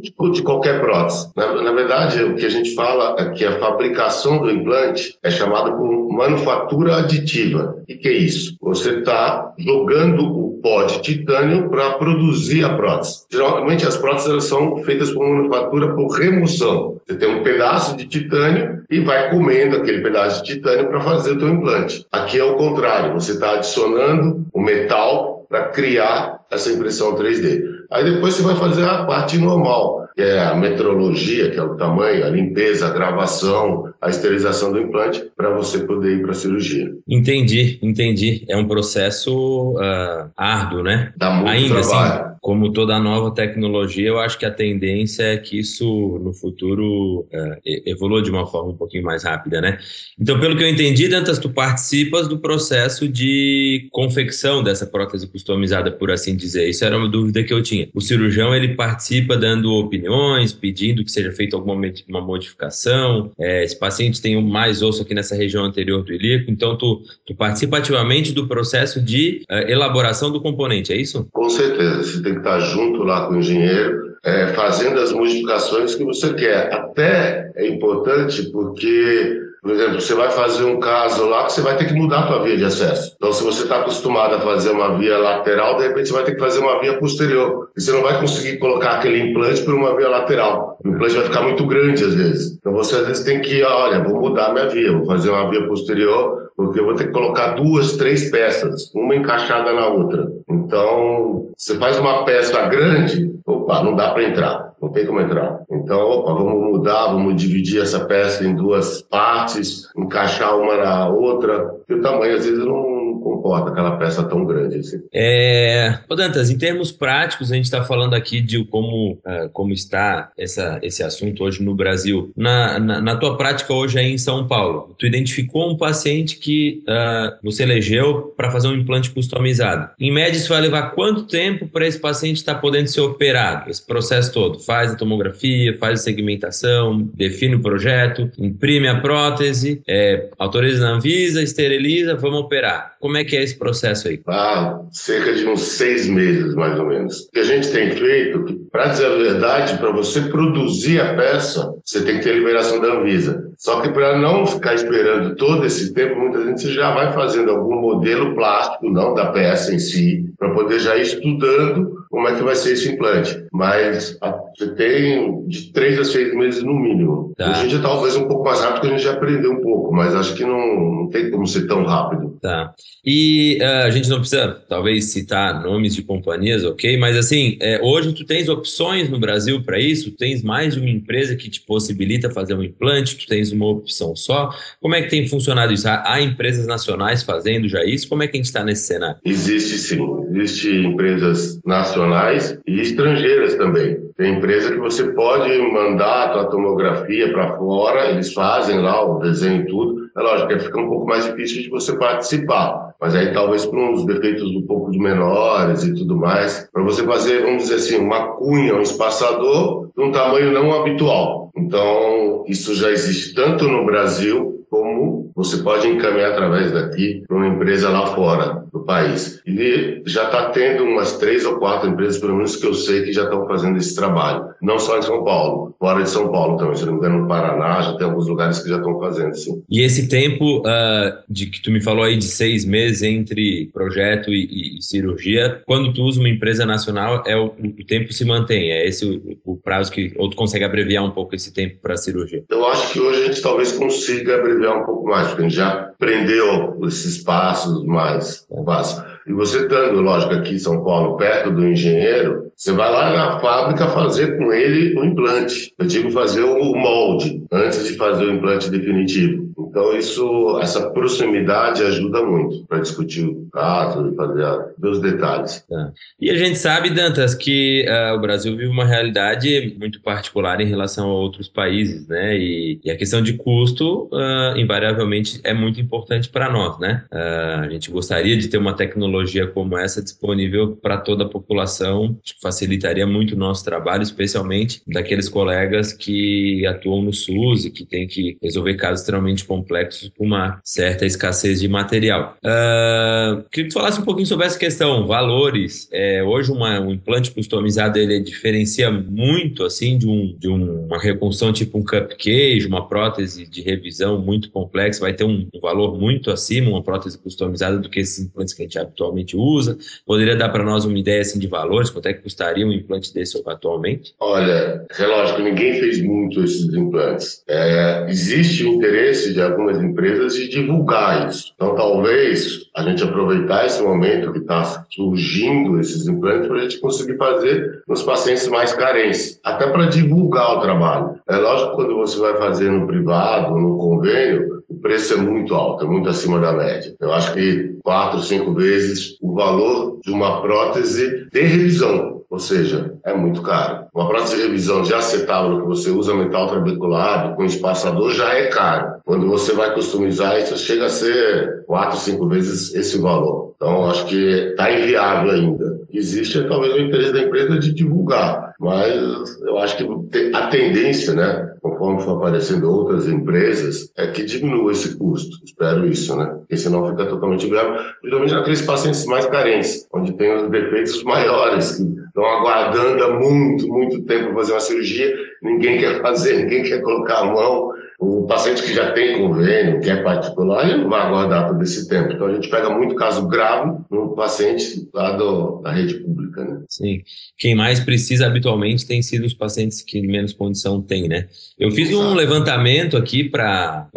de 0.04 0.44
qualquer 0.44 0.82
prótese. 0.82 1.32
Na, 1.36 1.62
na, 1.62 1.72
verdade, 1.72 2.22
o 2.24 2.36
que 2.36 2.46
a 2.46 2.50
gente 2.50 2.76
fala 2.76 3.16
é 3.18 3.30
que 3.30 3.46
a 3.46 3.60
fabricação 3.60 4.40
do 4.40 4.52
implante 4.52 5.18
é 5.24 5.32
chamada 5.32 5.72
por 5.72 6.12
manufatura 6.12 6.98
aditiva. 6.98 7.76
O 7.82 7.86
que 7.86 8.08
é 8.08 8.12
isso? 8.12 8.58
Você 8.62 9.00
está 9.00 9.54
jogando 9.58 10.24
o 10.24 10.60
pó 10.62 10.84
de 10.84 11.02
titânio 11.02 11.70
para 11.70 11.94
produzir 11.94 12.64
a 12.64 12.76
prótese. 12.76 13.26
Geralmente 13.32 13.86
as 13.86 13.98
próteses 13.98 14.46
são 14.46 14.78
feitas 14.84 15.12
por 15.12 15.28
manufatura 15.28 15.94
por 15.94 16.08
remoção. 16.08 17.02
Você 17.06 17.18
tem 17.18 17.30
um 17.30 17.44
pedaço 17.44 17.98
de 17.98 18.08
titânio 18.08 18.84
e 18.90 19.00
vai 19.02 19.30
comendo 19.30 19.76
aquele 19.76 20.02
pedaço 20.02 20.44
de 20.44 20.56
titânio 20.56 20.88
para 20.88 21.02
fazer 21.02 21.36
o 21.36 21.40
seu 21.40 21.50
implante. 21.50 22.06
Aqui 22.12 22.40
é 22.40 22.44
o 22.44 22.56
contrário, 22.56 23.14
você 23.14 23.34
está 23.34 23.56
adicionando 23.56 24.46
o 24.54 24.62
metal 24.62 25.43
para 25.54 25.66
criar 25.66 26.40
essa 26.50 26.72
impressão 26.72 27.16
3D. 27.16 27.62
Aí 27.92 28.04
depois 28.04 28.34
você 28.34 28.42
vai 28.42 28.56
fazer 28.56 28.84
a 28.86 29.06
parte 29.06 29.38
normal, 29.38 30.10
que 30.16 30.24
é 30.24 30.40
a 30.40 30.56
metrologia, 30.56 31.52
que 31.52 31.60
é 31.60 31.62
o 31.62 31.78
tamanho, 31.78 32.26
a 32.26 32.30
limpeza, 32.30 32.88
a 32.88 32.90
gravação, 32.92 33.94
a 34.02 34.10
esterilização 34.10 34.72
do 34.72 34.80
implante 34.80 35.24
para 35.38 35.52
você 35.52 35.82
poder 35.82 36.18
ir 36.18 36.22
para 36.24 36.32
a 36.32 36.34
cirurgia. 36.34 36.92
Entendi, 37.08 37.78
entendi. 37.84 38.44
É 38.50 38.58
um 38.58 38.68
processo 38.68 39.74
uh, 39.74 40.32
árduo, 40.36 40.82
né? 40.82 41.14
Dá 41.16 41.30
muito 41.30 41.52
Ainda 41.52 41.80
assim, 41.82 41.90
trabalho. 41.90 42.26
Assim, 42.26 42.33
como 42.44 42.74
toda 42.74 43.00
nova 43.00 43.34
tecnologia, 43.34 44.10
eu 44.10 44.20
acho 44.20 44.38
que 44.38 44.46
a 44.46 44.52
tendência 44.52 45.24
é 45.24 45.38
que 45.38 45.58
isso 45.58 46.20
no 46.22 46.34
futuro 46.34 47.22
uh, 47.22 47.58
evolua 47.64 48.22
de 48.22 48.30
uma 48.30 48.46
forma 48.46 48.72
um 48.72 48.76
pouquinho 48.76 49.02
mais 49.02 49.24
rápida, 49.24 49.62
né? 49.62 49.80
Então, 50.20 50.38
pelo 50.38 50.58
que 50.58 50.62
eu 50.62 50.68
entendi, 50.68 51.08
Dantas, 51.08 51.40
tu 51.40 51.50
participas 51.50 52.28
do 52.28 52.38
processo 52.38 53.08
de 53.08 53.88
confecção 53.92 54.62
dessa 54.62 54.86
prótese 54.86 55.26
customizada, 55.26 55.90
por 55.90 56.12
assim 56.12 56.36
dizer. 56.36 56.68
Isso 56.68 56.84
era 56.84 56.98
uma 56.98 57.08
dúvida 57.08 57.42
que 57.44 57.54
eu 57.54 57.64
tinha. 57.64 57.88
O 57.94 58.02
cirurgião, 58.02 58.54
ele 58.54 58.76
participa 58.76 59.38
dando 59.38 59.72
opiniões, 59.76 60.52
pedindo 60.52 61.02
que 61.06 61.12
seja 61.12 61.32
feita 61.32 61.56
alguma 61.56 61.82
uma 62.10 62.22
modificação. 62.22 63.32
É, 63.40 63.64
esse 63.64 63.80
paciente 63.80 64.22
tem 64.22 64.42
mais 64.44 64.82
osso 64.82 65.02
aqui 65.02 65.14
nessa 65.14 65.34
região 65.34 65.64
anterior 65.64 66.04
do 66.04 66.12
ilíaco, 66.12 66.52
então 66.52 66.78
tu, 66.78 67.02
tu 67.26 67.34
participa 67.34 67.78
ativamente 67.78 68.34
do 68.34 68.50
processo 68.50 69.02
de 69.02 69.44
uh, 69.50 69.70
elaboração 69.70 70.30
do 70.30 70.42
componente, 70.42 70.92
é 70.92 70.98
isso? 70.98 71.26
Com 71.32 71.50
certeza. 71.50 72.04
Você 72.04 72.22
tem 72.22 72.33
que 72.34 72.40
estar 72.40 72.60
junto 72.60 73.04
lá 73.04 73.26
com 73.28 73.34
o 73.34 73.38
engenheiro, 73.38 74.16
é, 74.24 74.48
fazendo 74.48 75.00
as 75.00 75.12
modificações 75.12 75.96
que 75.96 76.04
você 76.04 76.34
quer. 76.34 76.74
Até 76.74 77.52
é 77.56 77.68
importante 77.68 78.44
porque 78.52 79.40
por 79.64 79.72
exemplo, 79.72 80.02
você 80.02 80.14
vai 80.14 80.30
fazer 80.30 80.66
um 80.66 80.78
caso 80.78 81.26
lá 81.26 81.46
que 81.46 81.54
você 81.54 81.62
vai 81.62 81.78
ter 81.78 81.86
que 81.86 81.94
mudar 81.94 82.20
a 82.20 82.28
tua 82.28 82.44
via 82.44 82.58
de 82.58 82.66
acesso. 82.66 83.14
Então, 83.16 83.32
se 83.32 83.42
você 83.46 83.64
está 83.64 83.80
acostumado 83.80 84.36
a 84.36 84.42
fazer 84.42 84.72
uma 84.72 84.98
via 84.98 85.18
lateral, 85.18 85.78
de 85.78 85.88
repente 85.88 86.10
você 86.10 86.14
vai 86.14 86.26
ter 86.26 86.34
que 86.34 86.40
fazer 86.42 86.60
uma 86.60 86.82
via 86.82 87.00
posterior. 87.00 87.70
E 87.76 87.82
você 87.82 87.94
não 87.94 88.02
vai 88.02 88.20
conseguir 88.20 88.58
colocar 88.58 88.96
aquele 88.96 89.22
implante 89.22 89.64
por 89.64 89.74
uma 89.74 89.96
via 89.96 90.10
lateral. 90.10 90.78
O 90.84 90.90
implante 90.90 91.16
vai 91.16 91.24
ficar 91.24 91.44
muito 91.44 91.66
grande 91.66 92.04
às 92.04 92.14
vezes. 92.14 92.58
Então, 92.58 92.74
você 92.74 92.98
às 92.98 93.08
vezes 93.08 93.24
tem 93.24 93.40
que, 93.40 93.64
olha, 93.64 94.04
vou 94.04 94.20
mudar 94.20 94.52
minha 94.52 94.68
via, 94.68 94.92
vou 94.92 95.06
fazer 95.06 95.30
uma 95.30 95.50
via 95.50 95.66
posterior, 95.66 96.50
porque 96.58 96.82
eu 96.82 96.86
vou 96.86 96.96
ter 96.96 97.06
que 97.06 97.14
colocar 97.14 97.54
duas, 97.54 97.96
três 97.96 98.30
peças, 98.30 98.92
uma 98.94 99.16
encaixada 99.16 99.72
na 99.72 99.88
outra. 99.88 100.28
Então, 100.50 101.54
você 101.58 101.78
faz 101.78 101.98
uma 101.98 102.26
peça 102.26 102.68
grande, 102.68 103.34
opa, 103.46 103.82
não 103.82 103.96
dá 103.96 104.10
para 104.12 104.24
entrar 104.24 104.73
não 104.84 104.90
tem 104.90 105.06
como 105.06 105.22
entrar. 105.22 105.64
Então, 105.72 105.98
opa, 105.98 106.34
vamos 106.34 106.72
mudar, 106.72 107.14
vamos 107.14 107.38
dividir 107.38 107.82
essa 107.82 108.04
peça 108.04 108.44
em 108.44 108.54
duas 108.54 109.02
partes, 109.02 109.90
encaixar 109.96 110.58
uma 110.60 110.76
na 110.76 111.08
outra, 111.08 111.68
porque 111.70 111.94
o 111.94 112.02
tamanho 112.02 112.36
às 112.36 112.46
vezes 112.46 112.66
não, 112.66 113.22
comporta 113.44 113.72
aquela 113.72 113.98
peça 113.98 114.24
tão 114.24 114.46
grande 114.46 114.78
assim. 114.78 115.02
É, 115.14 116.00
Ô 116.10 116.16
Dantas, 116.16 116.50
em 116.50 116.58
termos 116.58 116.94
práticos, 116.94 117.52
a 117.52 117.56
gente 117.56 117.66
está 117.66 117.84
falando 117.84 118.14
aqui 118.14 118.40
de 118.40 118.64
como, 118.64 119.14
uh, 119.14 119.50
como 119.52 119.74
está 119.74 120.32
essa, 120.38 120.80
esse 120.82 121.04
assunto 121.04 121.44
hoje 121.44 121.62
no 121.62 121.76
Brasil. 121.76 122.32
Na, 122.38 122.80
na, 122.80 123.02
na, 123.02 123.16
tua 123.18 123.36
prática 123.36 123.74
hoje 123.74 124.00
aí 124.00 124.12
em 124.14 124.18
São 124.18 124.48
Paulo, 124.48 124.96
tu 124.98 125.06
identificou 125.06 125.70
um 125.70 125.78
paciente 125.78 126.38
que 126.38 126.82
uh, 126.88 127.38
você 127.44 127.64
elegeu 127.64 128.34
para 128.38 128.50
fazer 128.50 128.70
um 128.70 128.76
implante 128.76 129.12
customizado. 129.12 129.90
Em 130.00 130.12
média, 130.12 130.38
isso 130.38 130.50
vai 130.50 130.62
levar 130.62 130.92
quanto 130.92 131.24
tempo 131.24 131.68
para 131.68 131.86
esse 131.86 132.00
paciente 132.00 132.38
estar 132.38 132.56
tá 132.56 132.62
podendo 132.62 132.88
ser 132.88 133.02
operado? 133.02 133.70
Esse 133.70 133.86
processo 133.86 134.32
todo? 134.32 134.60
Faz 134.60 134.94
a 134.94 134.96
tomografia, 134.96 135.78
faz 135.78 136.00
a 136.00 136.04
segmentação, 136.04 137.10
define 137.14 137.56
o 137.56 137.62
projeto, 137.62 138.32
imprime 138.38 138.88
a 138.88 139.00
prótese, 139.00 139.82
é, 139.88 140.30
autoriza 140.40 140.82
na 140.82 140.92
Anvisa, 140.94 141.42
esteriliza, 141.42 142.16
vamos 142.16 142.40
operar. 142.40 142.94
Como 143.00 143.18
é 143.18 143.24
que 143.24 143.33
é 143.38 143.44
esse 143.44 143.58
processo 143.58 144.08
aí? 144.08 144.20
Ah, 144.28 144.82
cerca 144.92 145.34
de 145.34 145.46
uns 145.48 145.62
seis 145.62 146.08
meses, 146.08 146.54
mais 146.56 146.80
ou 146.80 146.88
menos. 146.88 147.22
O 147.22 147.32
que 147.32 147.40
a 147.40 147.44
gente 147.44 147.72
tem 147.72 147.92
feito, 147.92 148.68
para 148.72 148.88
dizer 148.88 149.06
a 149.06 149.16
verdade, 149.16 149.78
para 149.78 149.92
você 149.92 150.22
produzir 150.22 151.00
a 151.00 151.16
peça, 151.16 151.74
você 151.84 152.04
tem 152.04 152.18
que 152.18 152.24
ter 152.24 152.36
liberação 152.36 152.80
da 152.80 152.94
Anvisa. 152.94 153.52
Só 153.58 153.82
que 153.82 153.90
para 153.90 154.18
não 154.18 154.46
ficar 154.46 154.74
esperando 154.74 155.36
todo 155.36 155.66
esse 155.66 155.94
tempo, 155.94 156.20
muita 156.20 156.44
gente 156.44 156.72
já 156.74 156.94
vai 156.94 157.14
fazendo 157.14 157.52
algum 157.52 157.80
modelo 157.80 158.36
plástico, 158.36 158.90
não 158.90 159.14
da 159.14 159.28
peça 159.32 159.74
em 159.74 159.80
si, 159.80 160.26
para 160.38 160.54
poder 160.54 160.80
já 160.80 160.98
ir 160.98 161.04
estudando 161.04 162.04
como 162.10 162.28
é 162.28 162.36
que 162.36 162.44
vai 162.44 162.56
ser 162.56 162.74
esse 162.74 162.92
implante. 162.92 163.44
Mas 163.52 164.20
você 164.56 164.76
tem 164.76 165.48
de 165.48 165.72
três 165.72 165.98
a 166.00 166.04
seis 166.04 166.34
meses 166.36 166.62
no 166.62 166.74
mínimo. 166.76 167.34
Tá. 167.36 167.50
Hoje 167.50 167.66
em 167.66 167.68
dia 167.70 167.80
talvez 167.80 168.16
um 168.16 168.28
pouco 168.28 168.44
mais 168.44 168.60
rápido, 168.60 168.76
porque 168.76 168.88
a 168.88 168.98
gente 168.98 169.04
já 169.04 169.14
aprendeu 169.14 169.52
um 169.52 169.62
pouco, 169.62 169.92
mas 169.92 170.14
acho 170.14 170.36
que 170.36 170.44
não, 170.44 170.92
não 171.04 171.10
tem 171.10 171.32
como 171.32 171.48
ser 171.48 171.66
tão 171.66 171.84
rápido. 171.84 172.38
Tá. 172.42 172.74
E 173.04 173.23
uh, 173.62 173.86
a 173.86 173.90
gente 173.90 174.10
não 174.10 174.20
precisa, 174.20 174.64
talvez, 174.68 175.06
citar 175.06 175.62
nomes 175.62 175.96
de 175.96 176.04
companhias, 176.04 176.64
ok? 176.64 176.98
Mas 176.98 177.18
assim, 177.18 177.58
é, 177.62 177.80
hoje 177.82 178.14
tu 178.14 178.26
tens 178.26 178.50
opções 178.50 179.10
no 179.10 179.20
Brasil 179.20 179.62
para 179.64 179.80
isso? 179.80 180.12
Tu 180.12 180.18
tens 180.18 180.42
mais 180.42 180.74
de 180.74 180.80
uma 180.80 180.90
empresa 180.90 181.36
que 181.36 181.50
te 181.50 181.62
possibilita 181.62 182.30
fazer 182.30 182.54
um 182.54 182.64
implante? 182.64 183.18
Tu 183.18 183.28
tens 183.28 183.52
uma 183.52 183.68
opção 183.68 184.16
só? 184.16 184.50
Como 184.82 184.96
é 184.96 185.02
que 185.02 185.10
tem 185.10 185.28
funcionado 185.28 185.74
isso? 185.74 185.88
Há, 185.88 186.04
há 186.06 186.22
empresas 186.22 186.66
nacionais 186.66 187.24
fazendo 187.24 187.68
já 187.68 187.84
isso? 187.84 188.08
Como 188.08 188.24
é 188.24 188.28
que 188.28 188.38
a 188.38 188.38
gente 188.38 188.46
está 188.46 188.64
nesse 188.64 188.88
cenário? 188.88 189.18
Existe 189.24 189.78
sim. 189.78 190.00
Existem 190.32 190.86
empresas 190.86 191.60
nacionais 191.66 192.58
e 192.68 192.82
estrangeiras 192.82 193.56
também. 193.56 193.98
Tem 194.18 194.36
empresa 194.36 194.72
que 194.72 194.80
você 194.80 195.12
pode 195.12 195.58
mandar 195.72 196.26
a 196.26 196.30
tua 196.30 196.46
tomografia 196.46 197.32
para 197.32 197.58
fora, 197.58 198.12
eles 198.12 198.34
fazem 198.34 198.80
lá 198.80 199.04
o 199.04 199.20
desenho 199.20 199.64
e 199.64 199.66
tudo. 199.66 200.10
É 200.16 200.22
lógico 200.22 200.50
que 200.50 200.60
fica 200.60 200.80
um 200.80 200.88
pouco 200.88 201.08
mais 201.08 201.26
difícil 201.26 201.64
de 201.64 201.70
você 201.70 201.98
participar, 201.98 202.93
mas 203.04 203.16
aí 203.16 203.34
talvez 203.34 203.66
por 203.66 203.78
uns 203.78 204.06
defeitos 204.06 204.50
um 204.56 204.62
pouco 204.62 204.90
menores 204.98 205.84
e 205.84 205.94
tudo 205.94 206.16
mais, 206.16 206.70
para 206.72 206.82
você 206.82 207.04
fazer, 207.04 207.42
vamos 207.42 207.64
dizer 207.64 207.76
assim, 207.76 207.98
uma 207.98 208.30
cunha, 208.38 208.76
um 208.76 208.82
espaçador 208.82 209.90
de 209.94 210.02
um 210.02 210.10
tamanho 210.10 210.54
não 210.54 210.72
habitual. 210.74 211.52
Então, 211.54 212.46
isso 212.48 212.74
já 212.74 212.90
existe 212.90 213.36
tanto 213.36 213.68
no 213.68 213.86
Brasil 213.86 214.66
como 214.70 215.30
você 215.36 215.58
pode 215.58 215.86
encaminhar 215.86 216.32
através 216.32 216.72
daqui 216.72 217.22
para 217.28 217.36
uma 217.36 217.48
empresa 217.48 217.90
lá 217.90 218.08
fora 218.08 218.63
do 218.74 218.80
país. 218.80 219.40
E 219.46 220.02
já 220.06 220.26
está 220.26 220.50
tendo 220.50 220.84
umas 220.84 221.18
três 221.18 221.46
ou 221.46 221.60
quatro 221.60 221.88
empresas, 221.88 222.20
pelo 222.20 222.36
menos 222.36 222.56
que 222.56 222.66
eu 222.66 222.74
sei, 222.74 223.04
que 223.04 223.14
já 223.14 223.26
estão 223.26 223.48
fazendo 223.48 223.78
esse 223.78 223.96
trabalho. 223.96 224.46
Não 224.60 224.80
só 224.80 224.98
em 224.98 225.04
São 225.04 225.24
Paulo, 225.24 225.76
fora 225.80 226.02
de 226.02 226.10
São 226.10 226.32
Paulo 226.32 226.58
também. 226.58 226.76
Se 226.76 226.86
não 226.86 226.94
me 226.94 227.00
engano, 227.00 227.20
no 227.20 227.28
Paraná, 227.28 227.82
já 227.82 227.94
tem 227.96 228.08
alguns 228.08 228.28
lugares 228.28 228.60
que 228.60 228.70
já 228.70 228.78
estão 228.78 229.00
fazendo, 229.00 229.36
sim. 229.36 229.62
E 229.70 229.82
esse 229.82 230.10
tempo 230.10 230.62
uh, 230.62 231.22
de 231.30 231.46
que 231.46 231.62
tu 231.62 231.70
me 231.70 231.84
falou 231.84 232.04
aí 232.04 232.18
de 232.18 232.26
seis 232.26 232.66
meses 232.66 233.04
entre 233.04 233.70
projeto 233.72 234.32
e, 234.32 234.78
e, 234.78 234.82
cirurgia, 234.82 235.62
quando 235.68 235.94
tu 235.94 236.02
usa 236.02 236.20
uma 236.20 236.30
empresa 236.30 236.66
nacional, 236.66 237.24
é 237.28 237.38
o, 237.38 237.48
o 237.48 237.86
tempo 237.86 238.12
se 238.12 238.26
mantém? 238.26 238.72
É 238.72 238.88
esse 238.88 239.06
o, 239.06 239.38
o, 239.46 239.56
prazo 239.56 239.92
que... 239.92 240.14
Ou 240.18 240.30
tu 240.32 240.36
consegue 240.36 240.66
abreviar 240.66 241.06
um 241.06 241.12
pouco 241.12 241.36
esse 241.36 241.54
tempo 241.54 241.78
para 241.80 241.94
a 241.94 241.98
cirurgia? 241.98 242.44
Eu 242.50 242.66
acho 242.66 242.92
que 242.92 243.00
hoje 243.00 243.22
a 243.22 243.26
gente 243.28 243.42
talvez 243.42 243.72
consiga 243.74 244.38
abreviar 244.40 244.82
um 244.82 244.86
pouco 244.86 245.08
mais 245.08 245.28
porque 245.28 245.42
a 245.42 245.48
gente 245.48 245.56
já 245.56 245.94
aprendeu 246.04 246.80
esses 246.88 247.24
passos 247.24 247.86
mais 247.86 248.48
básicos. 248.64 249.14
E 249.26 249.32
você 249.32 249.60
estando, 249.60 250.02
lógico, 250.02 250.34
aqui 250.34 250.56
em 250.56 250.60
São 250.60 250.84
Paulo, 250.84 251.16
perto 251.16 251.52
do 251.52 251.66
engenheiro, 251.66 252.52
você 252.56 252.72
vai 252.72 252.92
lá 252.92 253.12
na 253.12 253.40
fábrica 253.40 253.88
fazer 253.88 254.38
com 254.38 254.52
ele 254.52 255.00
o 255.00 255.06
implante. 255.06 255.74
Eu 255.78 255.86
digo 255.86 256.12
fazer 256.12 256.44
o 256.44 256.76
molde, 256.76 257.44
antes 257.52 257.88
de 257.88 257.96
fazer 257.96 258.26
o 258.26 258.34
implante 258.34 258.70
definitivo. 258.70 259.53
Então, 259.74 259.98
isso, 259.98 260.60
essa 260.62 260.92
proximidade 260.92 261.82
ajuda 261.82 262.22
muito 262.22 262.64
para 262.68 262.78
discutir 262.78 263.26
o 263.26 263.48
caso 263.52 264.14
fazer 264.16 264.72
os 264.84 265.02
detalhes. 265.02 265.66
Tá. 265.68 265.92
E 266.22 266.30
a 266.30 266.38
gente 266.38 266.60
sabe, 266.60 266.92
Dantas, 266.92 267.34
que 267.34 267.84
uh, 267.90 268.16
o 268.16 268.22
Brasil 268.22 268.56
vive 268.56 268.70
uma 268.70 268.86
realidade 268.86 269.76
muito 269.80 270.00
particular 270.00 270.62
em 270.62 270.68
relação 270.68 271.10
a 271.10 271.14
outros 271.16 271.50
países, 271.50 272.08
né? 272.08 272.38
E, 272.38 272.80
e 272.84 272.92
a 272.92 272.96
questão 272.96 273.20
de 273.20 273.34
custo, 273.34 274.10
uh, 274.14 274.56
invariavelmente, 274.56 275.42
é 275.44 275.56
muito 275.56 275.82
importante 275.82 276.30
para 276.30 276.52
nós, 276.52 276.78
né? 276.78 277.06
Uh, 277.12 277.64
a 277.64 277.70
gente 277.70 277.90
gostaria 277.90 278.38
de 278.38 278.48
ter 278.50 278.60
uma 278.60 278.76
tecnologia 278.76 279.48
como 279.48 279.76
essa 279.76 280.04
disponível 280.04 280.78
para 280.84 280.98
toda 280.98 281.24
a 281.24 281.28
população, 281.28 282.16
que 282.24 282.36
facilitaria 282.40 283.08
muito 283.08 283.34
o 283.34 283.40
nosso 283.40 283.66
trabalho, 283.66 284.04
especialmente 284.04 284.84
daqueles 284.86 285.28
colegas 285.28 285.92
que 285.92 286.64
atuam 286.68 287.02
no 287.02 287.12
SUS 287.12 287.66
e 287.66 287.72
que 287.72 287.84
têm 287.84 288.06
que 288.06 288.38
resolver 288.40 288.76
casos 288.76 289.00
extremamente 289.00 289.44
complexos 289.44 289.63
complexos 289.64 290.12
com 290.18 290.26
uma 290.26 290.60
certa 290.64 291.06
escassez 291.06 291.60
de 291.60 291.68
material. 291.68 292.38
Uh, 292.44 293.44
queria 293.50 293.66
que 293.66 293.70
tu 293.70 293.74
falasse 293.74 294.00
um 294.00 294.04
pouquinho 294.04 294.28
sobre 294.28 294.46
essa 294.46 294.58
questão, 294.58 295.08
valores. 295.08 295.88
É, 295.92 296.24
hoje 296.24 296.52
uma, 296.52 296.80
um 296.80 296.92
implante 296.92 297.32
customizado 297.32 297.98
ele 297.98 298.20
diferencia 298.20 298.92
muito 298.92 299.64
assim 299.64 299.98
de, 299.98 300.08
um, 300.08 300.36
de 300.38 300.48
uma 300.48 301.00
reconstrução 301.00 301.54
tipo 301.54 301.78
um 301.78 301.84
cupcake, 301.84 302.66
uma 302.66 302.88
prótese 302.88 303.48
de 303.48 303.62
revisão 303.62 304.20
muito 304.20 304.50
complexa, 304.52 305.00
vai 305.00 305.14
ter 305.14 305.24
um, 305.24 305.48
um 305.54 305.60
valor 305.60 305.98
muito 305.98 306.30
acima, 306.30 306.70
uma 306.70 306.84
prótese 306.84 307.18
customizada 307.18 307.78
do 307.78 307.90
que 307.90 308.00
esses 308.00 308.26
implantes 308.26 308.54
que 308.54 308.62
a 308.62 308.66
gente 308.66 308.80
atualmente 308.80 309.36
usa. 309.36 309.78
Poderia 310.06 310.36
dar 310.36 310.50
para 310.50 310.64
nós 310.64 310.86
uma 310.86 310.98
ideia 310.98 311.22
assim 311.22 311.40
de 311.40 311.48
valores, 311.48 311.90
quanto 311.90 312.08
é 312.08 312.14
que 312.14 312.22
custaria 312.22 312.66
um 312.66 312.72
implante 312.72 313.14
desse 313.14 313.34
atualmente? 313.46 314.14
Olha, 314.20 314.86
é 314.98 315.06
lógico, 315.06 315.42
ninguém 315.42 315.80
fez 315.80 316.02
muito 316.02 316.44
esses 316.44 316.74
implantes. 316.74 317.44
É, 317.48 318.06
existe 318.10 318.64
o 318.64 318.76
interesse 318.76 319.34
de 319.34 319.42
algumas 319.54 319.82
empresas 319.82 320.36
de 320.36 320.50
divulgar 320.50 321.30
isso. 321.30 321.54
Então, 321.56 321.76
talvez 321.76 322.70
a 322.76 322.84
gente 322.84 323.04
aproveitar 323.04 323.66
esse 323.66 323.82
momento 323.82 324.32
que 324.32 324.40
está 324.40 324.86
surgindo 324.90 325.80
esses 325.80 326.08
implantes 326.08 326.48
para 326.48 326.58
a 326.58 326.62
gente 326.62 326.80
conseguir 326.80 327.18
fazer 327.18 327.84
nos 327.88 328.04
pacientes 328.04 328.48
mais 328.48 328.74
carentes, 328.74 329.40
até 329.44 329.68
para 329.68 329.86
divulgar 329.86 330.58
o 330.58 330.62
trabalho. 330.62 331.16
É 331.28 331.38
lógico 331.38 331.72
que 331.72 331.76
quando 331.78 331.96
você 331.96 332.20
vai 332.20 332.36
fazer 332.38 332.72
no 332.72 332.86
privado, 332.86 333.58
no 333.58 333.78
convênio, 333.78 334.64
o 334.68 334.76
preço 334.76 335.14
é 335.14 335.18
muito 335.18 335.54
alto, 335.54 335.86
é 335.86 335.88
muito 335.88 336.10
acima 336.10 336.40
da 336.40 336.52
média. 336.52 336.96
Eu 337.00 337.14
acho 337.14 337.34
que 337.34 337.78
quatro, 337.84 338.22
cinco 338.22 338.54
vezes 338.54 339.18
o 339.22 339.34
valor 339.34 340.00
de 340.04 340.12
uma 340.12 340.42
prótese 340.42 341.28
de 341.32 341.42
revisão. 341.42 342.13
Ou 342.34 342.40
seja, 342.40 342.96
é 343.06 343.14
muito 343.14 343.44
caro. 343.44 343.86
Uma 343.94 344.08
prótese 344.08 344.42
revisão 344.42 344.82
de 344.82 344.92
acetábulo 344.92 345.62
que 345.62 345.68
você 345.68 345.92
usa 345.92 346.16
metal 346.16 346.48
trabeculado 346.48 347.36
com 347.36 347.46
espaçador 347.46 348.10
já 348.10 348.34
é 348.34 348.48
caro. 348.48 348.96
Quando 349.06 349.28
você 349.28 349.54
vai 349.54 349.72
customizar, 349.76 350.40
isso 350.40 350.58
chega 350.58 350.86
a 350.86 350.90
ser 350.90 351.64
quatro, 351.68 352.00
cinco 352.00 352.28
vezes 352.28 352.74
esse 352.74 352.98
valor. 352.98 353.54
Então, 353.56 353.88
acho 353.88 354.08
que 354.08 354.16
está 354.16 354.72
inviável 354.72 355.30
ainda. 355.30 355.80
Existe 355.94 356.44
talvez 356.48 356.74
o 356.74 356.80
interesse 356.80 357.14
da 357.14 357.22
empresa 357.22 357.60
de 357.60 357.72
divulgar, 357.72 358.56
mas 358.60 359.40
eu 359.42 359.60
acho 359.60 359.78
que 359.78 360.32
a 360.34 360.48
tendência, 360.48 361.14
né, 361.14 361.53
conforme 361.84 362.02
for 362.02 362.18
aparecendo 362.18 362.72
outras 362.72 363.08
empresas, 363.10 363.92
é 363.98 364.08
que 364.08 364.24
diminua 364.24 364.72
esse 364.72 364.98
custo. 364.98 365.38
Espero 365.44 365.86
isso, 365.86 366.16
né? 366.16 366.26
Porque 366.26 366.56
senão 366.56 366.90
fica 366.90 367.06
totalmente 367.06 367.46
viável, 367.46 367.76
principalmente 368.00 368.34
naqueles 368.34 368.62
pacientes 368.62 369.06
mais 369.06 369.26
carentes, 369.26 369.88
onde 369.94 370.14
tem 370.14 370.34
os 370.34 370.50
defeitos 370.50 371.04
maiores, 371.04 371.76
que 371.76 371.84
estão 371.84 372.26
aguardando 372.26 373.04
há 373.04 373.20
muito, 373.20 373.68
muito 373.68 374.02
tempo 374.04 374.34
fazer 374.34 374.54
uma 374.54 374.60
cirurgia, 374.62 375.14
ninguém 375.42 375.78
quer 375.78 376.02
fazer, 376.02 376.38
ninguém 376.44 376.64
quer 376.64 376.82
colocar 376.82 377.20
a 377.20 377.26
mão, 377.26 377.73
o 378.04 378.28
paciente 378.28 378.62
que 378.62 378.74
já 378.74 378.92
tem 378.92 379.18
convênio, 379.18 379.80
que 379.80 379.90
é 379.90 380.04
particular, 380.04 380.70
ele 380.70 380.84
não 380.84 380.90
vai 380.90 381.02
aguardar 381.02 381.48
todo 381.48 381.62
esse 381.64 381.88
tempo. 381.88 382.12
Então 382.12 382.28
a 382.28 382.34
gente 382.34 382.50
pega 382.50 382.70
muito 382.70 382.96
caso 382.96 383.28
grave 383.28 383.78
no 383.90 384.14
paciente 384.14 384.90
lá 384.94 385.16
do, 385.16 385.62
da 385.62 385.72
rede 385.72 385.96
pública. 385.96 386.44
Né? 386.44 386.62
Sim. 386.68 387.02
Quem 387.38 387.56
mais 387.56 387.80
precisa 387.80 388.28
habitualmente 388.28 388.86
tem 388.86 389.02
sido 389.02 389.26
os 389.26 389.34
pacientes 389.34 389.82
que 389.82 390.02
menos 390.02 390.34
condição 390.34 390.82
têm, 390.82 391.08
né? 391.08 391.28
Eu 391.58 391.72
fiz 391.72 391.90
Exato. 391.90 392.06
um 392.06 392.14
levantamento 392.14 392.98
aqui 392.98 393.24
para 393.24 393.88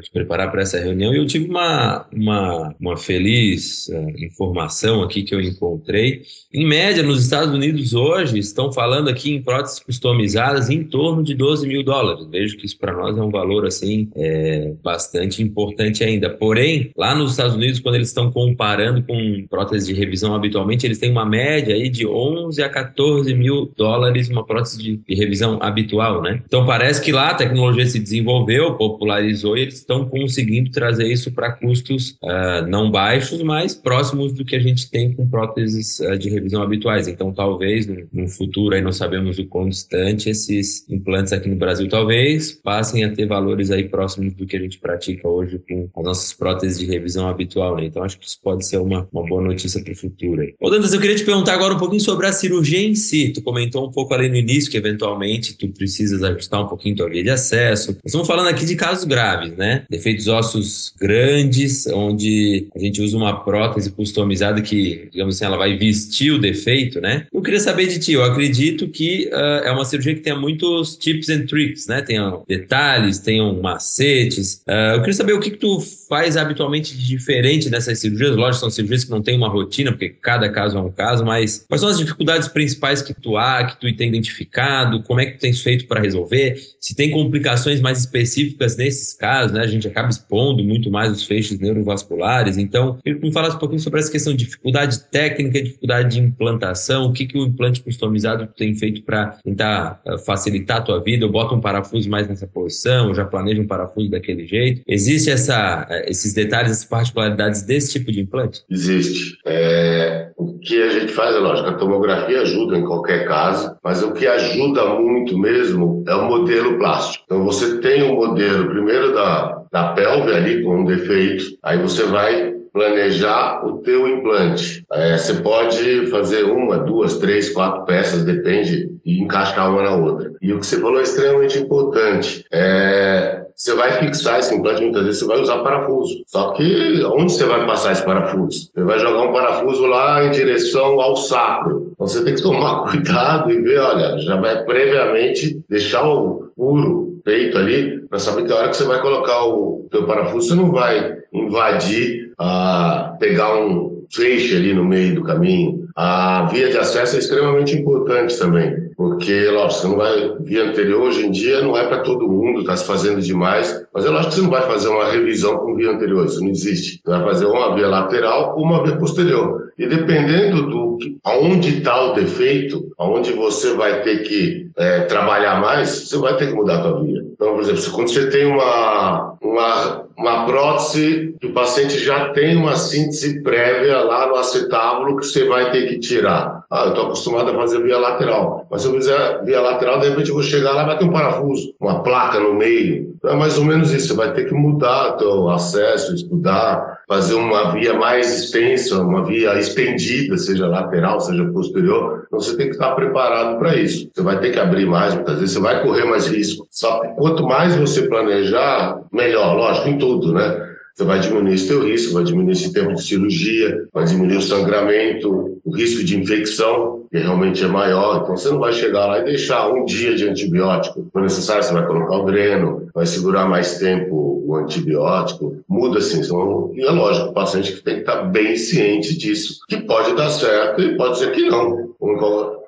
te 0.00 0.10
preparar 0.12 0.50
para 0.50 0.62
essa 0.62 0.78
reunião 0.78 1.12
e 1.12 1.16
eu 1.16 1.26
tive 1.26 1.48
uma, 1.48 2.06
uma, 2.12 2.74
uma 2.80 2.96
feliz 2.96 3.88
uh, 3.88 4.24
informação 4.24 5.02
aqui 5.02 5.22
que 5.22 5.34
eu 5.34 5.40
encontrei. 5.40 6.22
Em 6.52 6.66
média, 6.66 7.02
nos 7.02 7.24
Estados 7.24 7.52
Unidos 7.52 7.92
hoje, 7.92 8.38
estão 8.38 8.72
falando 8.72 9.08
aqui 9.08 9.34
em 9.34 9.42
próteses 9.42 9.80
customizadas 9.80 10.70
em 10.70 10.84
torno 10.84 11.24
de 11.24 11.34
12 11.34 11.66
mil 11.66 11.82
dólares. 11.82 12.26
Vejo 12.30 12.56
que 12.56 12.66
isso 12.66 12.78
para 12.78 12.92
nós 12.92 13.16
é 13.16 13.22
um 13.22 13.30
valor 13.32 13.66
assim 13.66 14.08
é, 14.14 14.72
bastante 14.82 15.42
importante 15.42 16.04
ainda. 16.04 16.30
Porém, 16.30 16.90
lá 16.96 17.14
nos 17.14 17.32
Estados 17.32 17.56
Unidos, 17.56 17.80
quando 17.80 17.96
eles 17.96 18.08
estão 18.08 18.30
comparando 18.30 19.02
com 19.02 19.46
próteses 19.48 19.88
de 19.88 19.94
revisão 19.94 20.34
habitualmente, 20.34 20.86
eles 20.86 20.98
têm 20.98 21.10
uma 21.10 21.26
média 21.26 21.74
aí 21.74 21.88
de 21.88 22.06
11 22.06 22.62
a 22.62 22.68
14 22.68 23.34
mil 23.34 23.72
dólares 23.76 24.28
uma 24.28 24.44
prótese 24.44 24.78
de, 24.78 24.96
de 24.96 25.14
revisão 25.14 25.58
habitual, 25.60 26.22
né? 26.22 26.42
Então 26.46 26.66
parece 26.66 27.00
que 27.00 27.12
lá 27.12 27.30
a 27.30 27.34
tecnologia 27.34 27.86
se 27.86 27.98
desenvolveu, 27.98 28.74
popularizou 28.74 29.56
e 29.56 29.62
eles 29.62 29.76
estão 29.76 30.04
conseguindo 30.06 30.70
trazer 30.70 31.06
isso 31.06 31.32
para 31.32 31.52
custos 31.52 32.10
uh, 32.22 32.66
não 32.68 32.90
baixos, 32.90 33.42
mas 33.42 33.74
próximos 33.74 34.32
do 34.32 34.44
que 34.44 34.56
a 34.56 34.60
gente 34.60 34.90
tem 34.90 35.12
com 35.12 35.28
próteses 35.28 36.00
uh, 36.00 36.18
de 36.18 36.28
revisão 36.28 36.62
habituais. 36.62 37.08
Então 37.08 37.32
talvez 37.32 37.86
no, 37.86 38.06
no 38.12 38.28
futuro 38.28 38.74
aí 38.74 38.82
não 38.82 38.92
sabemos 38.92 39.38
o 39.38 39.46
quão 39.46 39.68
distante 39.68 40.28
esses 40.28 40.88
implantes 40.88 41.32
aqui 41.32 41.48
no 41.48 41.56
Brasil 41.56 41.88
talvez 41.88 42.52
passem 42.52 43.04
a 43.04 43.11
ter 43.12 43.26
valores 43.26 43.70
aí 43.70 43.88
próximos 43.88 44.34
do 44.34 44.46
que 44.46 44.56
a 44.56 44.60
gente 44.60 44.78
pratica 44.78 45.28
hoje 45.28 45.60
com 45.68 45.88
as 45.96 46.04
nossas 46.04 46.32
próteses 46.32 46.78
de 46.78 46.86
revisão 46.86 47.28
habitual, 47.28 47.76
né? 47.76 47.84
Então 47.84 48.02
acho 48.02 48.18
que 48.18 48.26
isso 48.26 48.38
pode 48.42 48.66
ser 48.66 48.78
uma, 48.78 49.08
uma 49.12 49.26
boa 49.26 49.42
notícia 49.42 49.82
para 49.82 49.92
o 49.92 49.96
futuro. 49.96 50.42
Ô 50.60 50.70
Dantas, 50.70 50.92
eu 50.92 51.00
queria 51.00 51.16
te 51.16 51.24
perguntar 51.24 51.54
agora 51.54 51.74
um 51.74 51.78
pouquinho 51.78 52.00
sobre 52.00 52.26
a 52.26 52.32
cirurgia 52.32 52.80
em 52.80 52.94
si. 52.94 53.32
Tu 53.32 53.42
comentou 53.42 53.86
um 53.86 53.90
pouco 53.90 54.14
ali 54.14 54.28
no 54.28 54.36
início 54.36 54.70
que 54.70 54.76
eventualmente 54.76 55.56
tu 55.56 55.68
precisas 55.68 56.22
ajustar 56.22 56.62
um 56.62 56.68
pouquinho 56.68 56.96
tua 56.96 57.08
via 57.08 57.22
de 57.22 57.30
acesso. 57.30 57.92
Nós 57.92 58.00
estamos 58.06 58.26
falando 58.26 58.48
aqui 58.48 58.64
de 58.64 58.76
casos 58.76 59.04
graves, 59.04 59.56
né? 59.56 59.84
Defeitos 59.88 60.28
ósseos 60.28 60.94
grandes, 60.98 61.86
onde 61.86 62.68
a 62.74 62.78
gente 62.78 63.00
usa 63.00 63.16
uma 63.16 63.44
prótese 63.44 63.90
customizada 63.90 64.60
que, 64.60 65.08
digamos 65.10 65.36
assim, 65.36 65.44
ela 65.44 65.56
vai 65.56 65.76
vestir 65.76 66.32
o 66.32 66.38
defeito, 66.38 67.00
né? 67.00 67.26
Eu 67.32 67.42
queria 67.42 67.60
saber 67.60 67.86
de 67.86 67.98
ti, 67.98 68.12
eu 68.12 68.24
acredito 68.24 68.88
que 68.88 69.28
uh, 69.32 69.66
é 69.66 69.70
uma 69.70 69.84
cirurgia 69.84 70.14
que 70.14 70.20
tenha 70.20 70.36
muitos 70.36 70.96
tips 70.96 71.28
and 71.28 71.46
tricks, 71.46 71.86
né? 71.86 72.02
Tem 72.02 72.18
detalhes 72.46 73.01
detalhes, 73.02 73.18
tenham 73.18 73.60
macetes. 73.60 74.62
Uh, 74.66 74.94
eu 74.94 74.98
queria 75.00 75.14
saber 75.14 75.32
o 75.32 75.40
que, 75.40 75.50
que 75.50 75.56
tu 75.56 75.80
faz 76.08 76.36
habitualmente 76.36 76.96
de 76.96 77.06
diferente 77.06 77.68
nessas 77.70 77.98
cirurgias. 77.98 78.36
Lógico, 78.36 78.60
são 78.60 78.70
cirurgias 78.70 79.04
que 79.04 79.10
não 79.10 79.22
têm 79.22 79.36
uma 79.36 79.48
rotina, 79.48 79.90
porque 79.92 80.10
cada 80.10 80.48
caso 80.48 80.78
é 80.78 80.80
um 80.80 80.90
caso, 80.90 81.24
mas 81.24 81.64
quais 81.68 81.80
são 81.80 81.90
as 81.90 81.98
dificuldades 81.98 82.48
principais 82.48 83.02
que 83.02 83.14
tu 83.14 83.36
há, 83.36 83.64
que 83.64 83.80
tu 83.80 83.96
tem 83.96 84.08
identificado? 84.08 85.02
Como 85.02 85.20
é 85.20 85.26
que 85.26 85.32
tu 85.32 85.40
tens 85.40 85.60
feito 85.60 85.86
para 85.86 86.00
resolver? 86.00 86.56
Se 86.80 86.94
tem 86.94 87.10
complicações 87.10 87.80
mais 87.80 87.98
específicas 87.98 88.76
nesses 88.76 89.12
casos, 89.12 89.52
né? 89.52 89.60
A 89.60 89.66
gente 89.66 89.86
acaba 89.86 90.08
expondo 90.08 90.62
muito 90.62 90.90
mais 90.90 91.12
os 91.12 91.24
feixes 91.24 91.58
neurovasculares. 91.58 92.56
Então, 92.56 92.88
eu 92.88 92.94
queria 93.02 93.18
que 93.18 93.26
me 93.26 93.32
falasse 93.32 93.56
um 93.56 93.58
pouquinho 93.58 93.80
sobre 93.80 94.00
essa 94.00 94.10
questão 94.10 94.34
de 94.34 94.44
dificuldade 94.44 95.00
técnica, 95.10 95.62
dificuldade 95.62 96.16
de 96.16 96.20
implantação, 96.20 97.06
o 97.06 97.12
que, 97.12 97.26
que 97.26 97.38
o 97.38 97.44
implante 97.46 97.82
customizado 97.82 98.46
tem 98.56 98.74
feito 98.74 99.02
para 99.02 99.38
tentar 99.44 100.00
ah, 100.06 100.18
facilitar 100.18 100.78
a 100.78 100.80
tua 100.80 101.02
vida? 101.02 101.24
Eu 101.24 101.30
boto 101.30 101.54
um 101.54 101.60
parafuso 101.60 102.08
mais 102.08 102.28
nessa 102.28 102.46
posição, 102.46 102.91
já 103.14 103.24
planejo 103.24 103.62
um 103.62 103.66
parafuso 103.66 104.10
daquele 104.10 104.46
jeito. 104.46 104.82
Existe 104.86 105.30
essa, 105.30 105.86
eh, 105.90 106.10
esses 106.10 106.34
detalhes, 106.34 106.72
essas 106.72 106.84
particularidades 106.84 107.62
desse 107.62 107.92
tipo 107.92 108.10
de 108.10 108.20
implante? 108.20 108.62
Existe. 108.70 109.36
É, 109.46 110.30
o 110.36 110.58
que 110.58 110.82
a 110.82 110.90
gente 110.90 111.12
faz, 111.12 111.34
é 111.34 111.38
lógico, 111.38 111.68
a 111.68 111.74
tomografia 111.74 112.40
ajuda 112.40 112.76
em 112.76 112.84
qualquer 112.84 113.26
caso, 113.26 113.76
mas 113.82 114.02
o 114.02 114.12
que 114.12 114.26
ajuda 114.26 114.84
muito 114.94 115.38
mesmo 115.38 116.04
é 116.08 116.14
o 116.14 116.28
modelo 116.28 116.78
plástico. 116.78 117.24
Então 117.26 117.44
você 117.44 117.78
tem 117.78 118.02
o 118.02 118.12
um 118.12 118.16
modelo 118.16 118.68
primeiro 118.68 119.14
da, 119.14 119.62
da 119.70 119.92
pelve 119.92 120.32
ali 120.32 120.62
com 120.62 120.80
um 120.80 120.84
defeito, 120.84 121.44
aí 121.62 121.78
você 121.78 122.04
vai 122.04 122.51
planejar 122.72 123.64
o 123.66 123.78
teu 123.78 124.08
implante. 124.08 124.84
É, 124.92 125.18
você 125.18 125.34
pode 125.34 126.06
fazer 126.06 126.44
uma, 126.44 126.78
duas, 126.78 127.18
três, 127.18 127.50
quatro 127.50 127.84
peças, 127.84 128.24
depende, 128.24 128.90
e 129.04 129.20
encaixar 129.20 129.70
uma 129.70 129.82
na 129.82 129.94
outra. 129.94 130.32
E 130.40 130.52
o 130.52 130.58
que 130.58 130.66
você 130.66 130.80
falou 130.80 130.98
é 130.98 131.02
extremamente 131.02 131.58
importante. 131.58 132.44
É, 132.50 133.42
você 133.54 133.74
vai 133.74 133.92
fixar 133.92 134.38
esse 134.38 134.54
implante, 134.54 134.82
muitas 134.82 135.04
vezes 135.04 135.20
você 135.20 135.26
vai 135.26 135.40
usar 135.40 135.58
parafuso. 135.58 136.22
Só 136.26 136.52
que 136.52 137.02
onde 137.04 137.32
você 137.32 137.44
vai 137.44 137.66
passar 137.66 137.92
esse 137.92 138.04
parafuso? 138.04 138.70
Você 138.74 138.82
vai 138.82 138.98
jogar 138.98 139.22
um 139.22 139.32
parafuso 139.32 139.86
lá 139.86 140.24
em 140.24 140.30
direção 140.30 141.00
ao 141.00 141.16
sacro. 141.16 141.92
Então 141.92 142.06
você 142.06 142.24
tem 142.24 142.34
que 142.34 142.42
tomar 142.42 142.86
cuidado 142.90 143.50
e 143.50 143.60
ver, 143.60 143.78
olha, 143.78 144.18
já 144.18 144.36
vai 144.36 144.64
previamente 144.64 145.60
deixar 145.68 146.08
o 146.08 146.50
furo 146.56 147.20
feito 147.24 147.56
ali, 147.56 148.00
para 148.08 148.18
saber 148.18 148.44
que 148.44 148.52
a 148.52 148.56
hora 148.56 148.68
que 148.68 148.76
você 148.76 148.84
vai 148.84 149.00
colocar 149.00 149.44
o 149.46 149.86
teu 149.90 150.04
parafuso, 150.06 150.48
você 150.48 150.54
não 150.54 150.72
vai 150.72 151.18
invadir, 151.32 152.21
a 152.38 153.16
pegar 153.18 153.56
um 153.56 154.04
feixe 154.10 154.56
ali 154.56 154.74
no 154.74 154.84
meio 154.84 155.14
do 155.14 155.22
caminho. 155.22 155.88
A 155.94 156.46
via 156.46 156.70
de 156.70 156.78
acesso 156.78 157.16
é 157.16 157.18
extremamente 157.18 157.76
importante 157.76 158.38
também, 158.38 158.90
porque, 158.96 159.46
lógico, 159.48 159.80
você 159.80 159.88
não 159.88 159.96
vai. 159.96 160.32
Via 160.40 160.64
anterior, 160.64 161.02
hoje 161.02 161.26
em 161.26 161.30
dia, 161.30 161.60
não 161.60 161.76
é 161.76 161.86
para 161.86 162.00
todo 162.00 162.28
mundo, 162.28 162.60
está 162.60 162.76
se 162.76 162.86
fazendo 162.86 163.20
demais, 163.20 163.84
mas 163.92 164.04
é 164.04 164.08
lógico 164.08 164.30
que 164.30 164.34
você 164.36 164.42
não 164.42 164.50
vai 164.50 164.62
fazer 164.62 164.88
uma 164.88 165.10
revisão 165.10 165.58
com 165.58 165.76
via 165.76 165.90
anterior, 165.90 166.24
isso 166.24 166.40
não 166.40 166.48
existe. 166.48 167.00
Você 167.04 167.10
vai 167.10 167.22
fazer 167.24 167.46
uma 167.46 167.74
via 167.74 167.88
lateral 167.88 168.54
ou 168.56 168.64
uma 168.64 168.82
via 168.82 168.96
posterior. 168.96 169.72
E 169.78 169.86
dependendo 169.86 170.68
do 170.68 170.92
aonde 171.24 171.78
está 171.78 172.10
o 172.10 172.14
defeito, 172.14 172.92
aonde 172.98 173.32
você 173.32 173.74
vai 173.74 174.02
ter 174.02 174.22
que 174.22 174.70
é, 174.76 175.00
trabalhar 175.00 175.60
mais, 175.60 175.88
você 175.90 176.16
vai 176.18 176.36
ter 176.36 176.48
que 176.48 176.54
mudar 176.54 176.78
a 176.78 176.82
sua 176.82 177.02
via. 177.02 177.21
Então, 177.42 177.54
por 177.54 177.62
exemplo, 177.64 177.90
quando 177.90 178.08
você 178.08 178.30
tem 178.30 178.46
uma, 178.46 179.36
uma, 179.42 180.04
uma 180.16 180.46
prótese 180.46 181.34
o 181.42 181.50
paciente 181.50 181.98
já 181.98 182.28
tem 182.28 182.56
uma 182.56 182.76
síntese 182.76 183.42
prévia 183.42 183.98
lá 183.98 184.28
no 184.28 184.36
acetábulo 184.36 185.16
que 185.16 185.26
você 185.26 185.44
vai 185.48 185.72
ter 185.72 185.88
que 185.88 185.98
tirar. 185.98 186.61
Ah, 186.72 186.84
eu 186.84 186.88
estou 186.88 187.04
acostumado 187.04 187.50
a 187.50 187.54
fazer 187.54 187.82
via 187.82 187.98
lateral. 187.98 188.66
Mas 188.70 188.80
se 188.80 188.88
eu 188.88 188.94
fizer 188.94 189.44
via 189.44 189.60
lateral, 189.60 190.00
de 190.00 190.08
repente 190.08 190.30
eu 190.30 190.34
vou 190.34 190.42
chegar 190.42 190.72
lá 190.72 190.84
e 190.84 190.86
vai 190.86 190.96
ter 190.96 191.04
um 191.04 191.12
parafuso, 191.12 191.74
uma 191.78 192.02
placa 192.02 192.40
no 192.40 192.54
meio. 192.54 193.14
É 193.26 193.36
mais 193.36 193.58
ou 193.58 193.64
menos 193.66 193.92
isso. 193.92 194.08
Você 194.08 194.14
vai 194.14 194.32
ter 194.32 194.46
que 194.46 194.54
mudar 194.54 195.10
o 195.10 195.16
teu 195.18 195.50
acesso, 195.50 196.14
estudar, 196.14 197.02
fazer 197.06 197.34
uma 197.34 197.72
via 197.72 197.92
mais 197.92 198.44
extensa, 198.44 199.02
uma 199.02 199.22
via 199.22 199.58
estendida, 199.58 200.38
seja 200.38 200.66
lateral, 200.66 201.20
seja 201.20 201.44
posterior. 201.52 202.24
Então 202.26 202.40
você 202.40 202.56
tem 202.56 202.68
que 202.68 202.72
estar 202.72 202.94
preparado 202.94 203.58
para 203.58 203.76
isso. 203.76 204.08
Você 204.10 204.22
vai 204.22 204.40
ter 204.40 204.50
que 204.50 204.58
abrir 204.58 204.86
mais, 204.86 205.14
muitas 205.14 205.40
vezes 205.40 205.52
você 205.52 205.60
vai 205.60 205.82
correr 205.82 206.06
mais 206.06 206.26
risco. 206.26 206.66
Só 206.70 207.00
que 207.00 207.08
quanto 207.08 207.46
mais 207.46 207.76
você 207.76 208.08
planejar, 208.08 208.98
melhor, 209.12 209.54
lógico, 209.56 209.90
em 209.90 209.98
tudo, 209.98 210.32
né? 210.32 210.71
Você 210.94 211.04
vai 211.04 211.20
diminuir 211.20 211.54
esse 211.54 211.68
teu 211.68 211.82
risco, 211.84 212.12
vai 212.12 212.24
diminuir 212.24 212.52
esse 212.52 212.72
tempo 212.72 212.94
de 212.94 213.02
cirurgia, 213.02 213.88
vai 213.92 214.04
diminuir 214.04 214.36
o 214.36 214.42
sangramento, 214.42 215.60
o 215.64 215.74
risco 215.74 216.04
de 216.04 216.18
infecção, 216.18 217.01
que 217.12 217.18
realmente 217.18 217.62
é 217.62 217.68
maior. 217.68 218.22
Então 218.22 218.34
você 218.34 218.48
não 218.48 218.58
vai 218.58 218.72
chegar 218.72 219.06
lá 219.06 219.18
e 219.20 219.24
deixar 219.24 219.70
um 219.70 219.84
dia 219.84 220.16
de 220.16 220.26
antibiótico. 220.26 221.06
Quando 221.12 221.24
necessário, 221.24 221.62
você 221.62 221.74
vai 221.74 221.86
colocar 221.86 222.16
o 222.16 222.24
dreno, 222.24 222.88
vai 222.94 223.04
segurar 223.04 223.46
mais 223.46 223.78
tempo 223.78 224.42
o 224.46 224.56
antibiótico, 224.56 225.62
muda 225.68 225.98
assim. 225.98 226.22
São, 226.22 226.72
e 226.74 226.80
é 226.82 226.90
lógico, 226.90 227.28
o 227.28 227.34
paciente 227.34 227.72
que 227.72 227.82
tem 227.82 227.96
que 227.96 228.00
estar 228.00 228.22
bem 228.22 228.56
ciente 228.56 229.16
disso, 229.16 229.58
que 229.68 229.76
pode 229.82 230.16
dar 230.16 230.30
certo 230.30 230.80
e 230.80 230.96
pode 230.96 231.18
ser 231.18 231.32
que 231.32 231.48
não 231.50 231.92